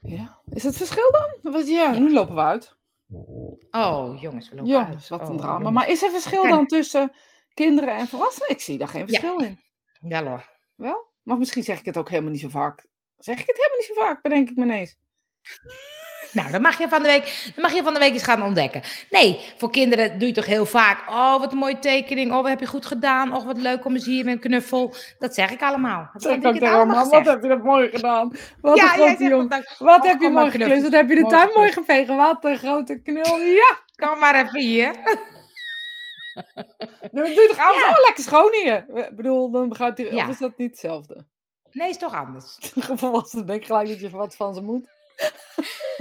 [0.00, 0.38] Ja.
[0.50, 1.10] Is het verschil
[1.42, 1.64] dan?
[1.66, 2.76] Ja, nu lopen we uit.
[3.70, 5.08] Oh, jongens, we lopen Ja, uit.
[5.08, 5.52] wat een Oh, drama.
[5.58, 5.74] jongens.
[5.74, 7.12] Maar is er verschil dan tussen
[7.54, 8.50] kinderen en volwassenen?
[8.50, 9.06] Ik zie daar geen Ja.
[9.06, 9.60] verschil in.
[10.00, 10.50] Ja, hoor.
[10.74, 11.06] Wel?
[11.22, 12.86] Maar misschien zeg ik het ook helemaal niet zo vaak.
[13.16, 14.96] Zeg ik het helemaal niet zo vaak, bedenk ik me ineens.
[16.36, 18.42] Nou, dan mag, je van de week, dan mag je van de week eens gaan
[18.42, 18.82] ontdekken.
[19.10, 21.08] Nee, voor kinderen doe je toch heel vaak.
[21.08, 22.30] Oh, wat een mooie tekening.
[22.30, 23.36] Oh, wat heb je goed gedaan.
[23.36, 24.94] Oh, wat leuk om eens hier met een knuffel.
[25.18, 26.10] Dat zeg ik allemaal.
[26.12, 28.36] Dat Zeg ik ook het tegen allemaal wat heb je dat mooi gedaan.
[28.60, 29.64] Wat Ja, een grote.
[29.78, 30.82] Wat Oh, heb je mooi geklust.
[30.82, 32.16] Wat heb je de Mooi tuin mooi gevegen.
[32.16, 33.38] Wat een grote knul.
[33.38, 33.78] Ja!
[33.94, 34.92] Kom maar even hier.
[37.12, 38.84] Dan doe je toch alles oh, lekker schoon hier.
[38.94, 40.12] Ik bedoel, dan begrijpt hij...
[40.12, 40.24] Ja.
[40.24, 41.24] Of is dat niet hetzelfde?
[41.72, 42.58] Nee, is toch anders.
[42.88, 44.94] Een volwassene denkt gelijk dat je wat van ze moet.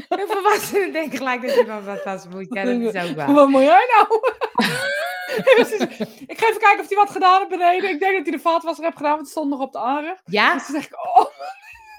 [0.10, 2.46] Een volwassene denkt gelijk dat je van wat was moet.
[2.50, 3.34] Ja, dat is ook waar.
[3.34, 4.20] Wat moet jij nou?
[6.28, 7.90] ik ga even kijken of hij wat gedaan heeft beneden.
[7.90, 10.22] Ik denk dat hij de vaatwasser heeft gedaan, want het stond nog op de aanrecht.
[10.26, 10.54] Ja?
[10.54, 11.26] Dus dan zeg ik, oh,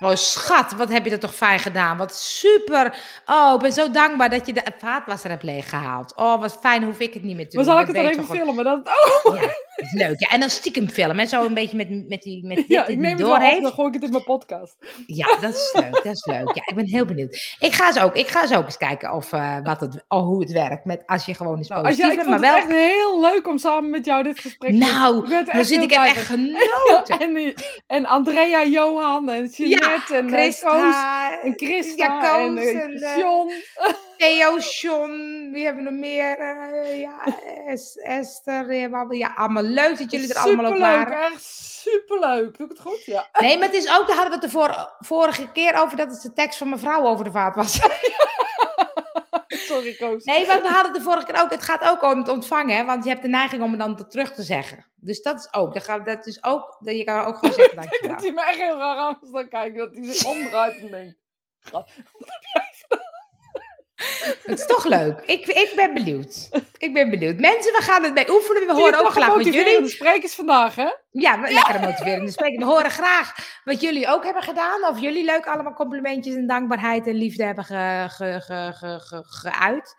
[0.00, 1.96] Oh, schat, wat heb je dat toch fijn gedaan.
[1.96, 2.98] Wat super.
[3.26, 6.12] Oh, ik ben zo dankbaar dat je de vaatwasser hebt leeggehaald.
[6.16, 7.74] Oh, wat fijn, hoef ik het niet meer te maar doen.
[7.74, 8.64] zal ik het dan even filmen?
[8.64, 8.80] Dat,
[9.24, 10.20] oh, Ja, dat is leuk.
[10.20, 11.18] Ja, en dan stiekem filmen.
[11.18, 13.72] hè, Zo een beetje met, met die met dit ja, ik neem het wel dan
[13.72, 14.76] gooi ik het in mijn podcast.
[15.06, 15.92] Ja, dat is leuk.
[15.92, 16.54] Dat is leuk.
[16.54, 17.56] Ja, ik ben heel benieuwd.
[17.58, 20.22] Ik ga eens ook, ik ga eens ook eens kijken of, eh, wat het, oh,
[20.22, 20.84] hoe het werkt.
[20.84, 22.76] Met, als je gewoon eens Nou, als positief jij, ik Maar het wel.
[22.76, 24.88] echt heel leuk om samen met jou dit gesprek te doen.
[24.88, 27.18] Nou, werd er dan zit ik heb blij echt genoten.
[27.36, 27.54] En,
[27.86, 29.48] en Andrea, Johan en
[29.92, 33.52] En eh, Koos Christa, en Christa ja, en Koos eh, en, eh, John.
[34.18, 35.10] Theo, John,
[35.52, 36.38] wie hebben we nog meer?
[36.96, 37.14] Ja,
[37.66, 38.72] Es- Esther,
[39.10, 41.32] ja, allemaal leuk dat jullie er allemaal Superleuk, waren.
[41.32, 42.56] echt superleuk.
[42.58, 43.04] Doe ik het goed?
[43.04, 43.28] Ja.
[43.38, 46.10] Nee, maar het is ook, daar hadden we het de vor- vorige keer over, dat
[46.10, 47.78] het de tekst van mijn vrouw over de vaat was.
[49.76, 50.24] Sorry, Koos.
[50.24, 52.84] Nee, maar we hadden de vorige keer ook, het gaat ook om het ontvangen, hè,
[52.84, 54.86] want je hebt de neiging om het dan terug te zeggen.
[54.94, 57.76] Dus dat is ook, dat, gaat, dat is ook, dat je kan ook gewoon zeggen,
[57.80, 58.16] Dat dankjewel.
[58.16, 59.74] hij me echt heel raar aan kijken.
[59.78, 61.16] Dat hij zich omdraait en denkt.
[61.60, 61.90] "Gat,
[63.96, 65.20] Het is toch leuk.
[65.20, 66.48] Ik, ik ben benieuwd.
[66.76, 67.38] Ik ben benieuwd.
[67.38, 68.66] Mensen, we gaan het bij oefenen.
[68.66, 69.88] We horen ook graag wat jullie...
[69.88, 70.88] sprekers vandaag, hè?
[71.10, 72.58] Ja, we- lekkere motiverende spreken.
[72.58, 73.34] We horen graag
[73.64, 74.84] wat jullie ook hebben gedaan.
[74.84, 79.24] Of jullie leuk allemaal complimentjes en dankbaarheid en liefde hebben ge, ge, ge, ge, ge-
[79.26, 79.94] geuit.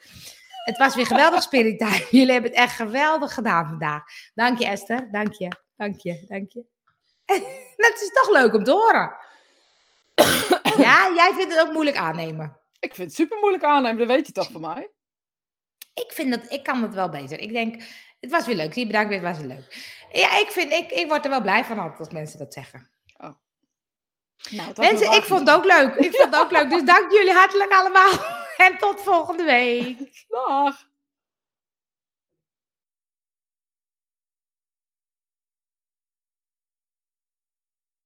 [0.63, 2.05] Het was weer geweldig spirit time.
[2.09, 4.03] Jullie hebben het echt geweldig gedaan vandaag.
[4.33, 5.11] Dank je Esther.
[5.11, 5.51] Dank je.
[5.77, 6.25] Dank je.
[6.27, 6.63] Dank je.
[7.75, 9.15] Het is toch leuk om te horen.
[10.77, 12.57] Ja, jij vindt het ook moeilijk aannemen.
[12.79, 14.91] Ik vind het super moeilijk aannemen, dat weet je toch van mij?
[15.93, 17.39] Ik vind dat, ik kan het wel beter.
[17.39, 17.83] Ik denk,
[18.19, 18.73] het was weer leuk.
[18.73, 19.95] Zie je, bedankt, het was weer leuk.
[20.11, 22.89] Ja, ik, vind, ik, ik word er wel blij van altijd als mensen dat zeggen.
[24.49, 25.95] Nou, het was Mensen, ik vond het ook leuk.
[25.95, 26.69] Ik vond het ook leuk.
[26.69, 28.11] Dus dank jullie hartelijk allemaal.
[28.57, 30.25] En tot volgende week.
[30.27, 30.87] Dag.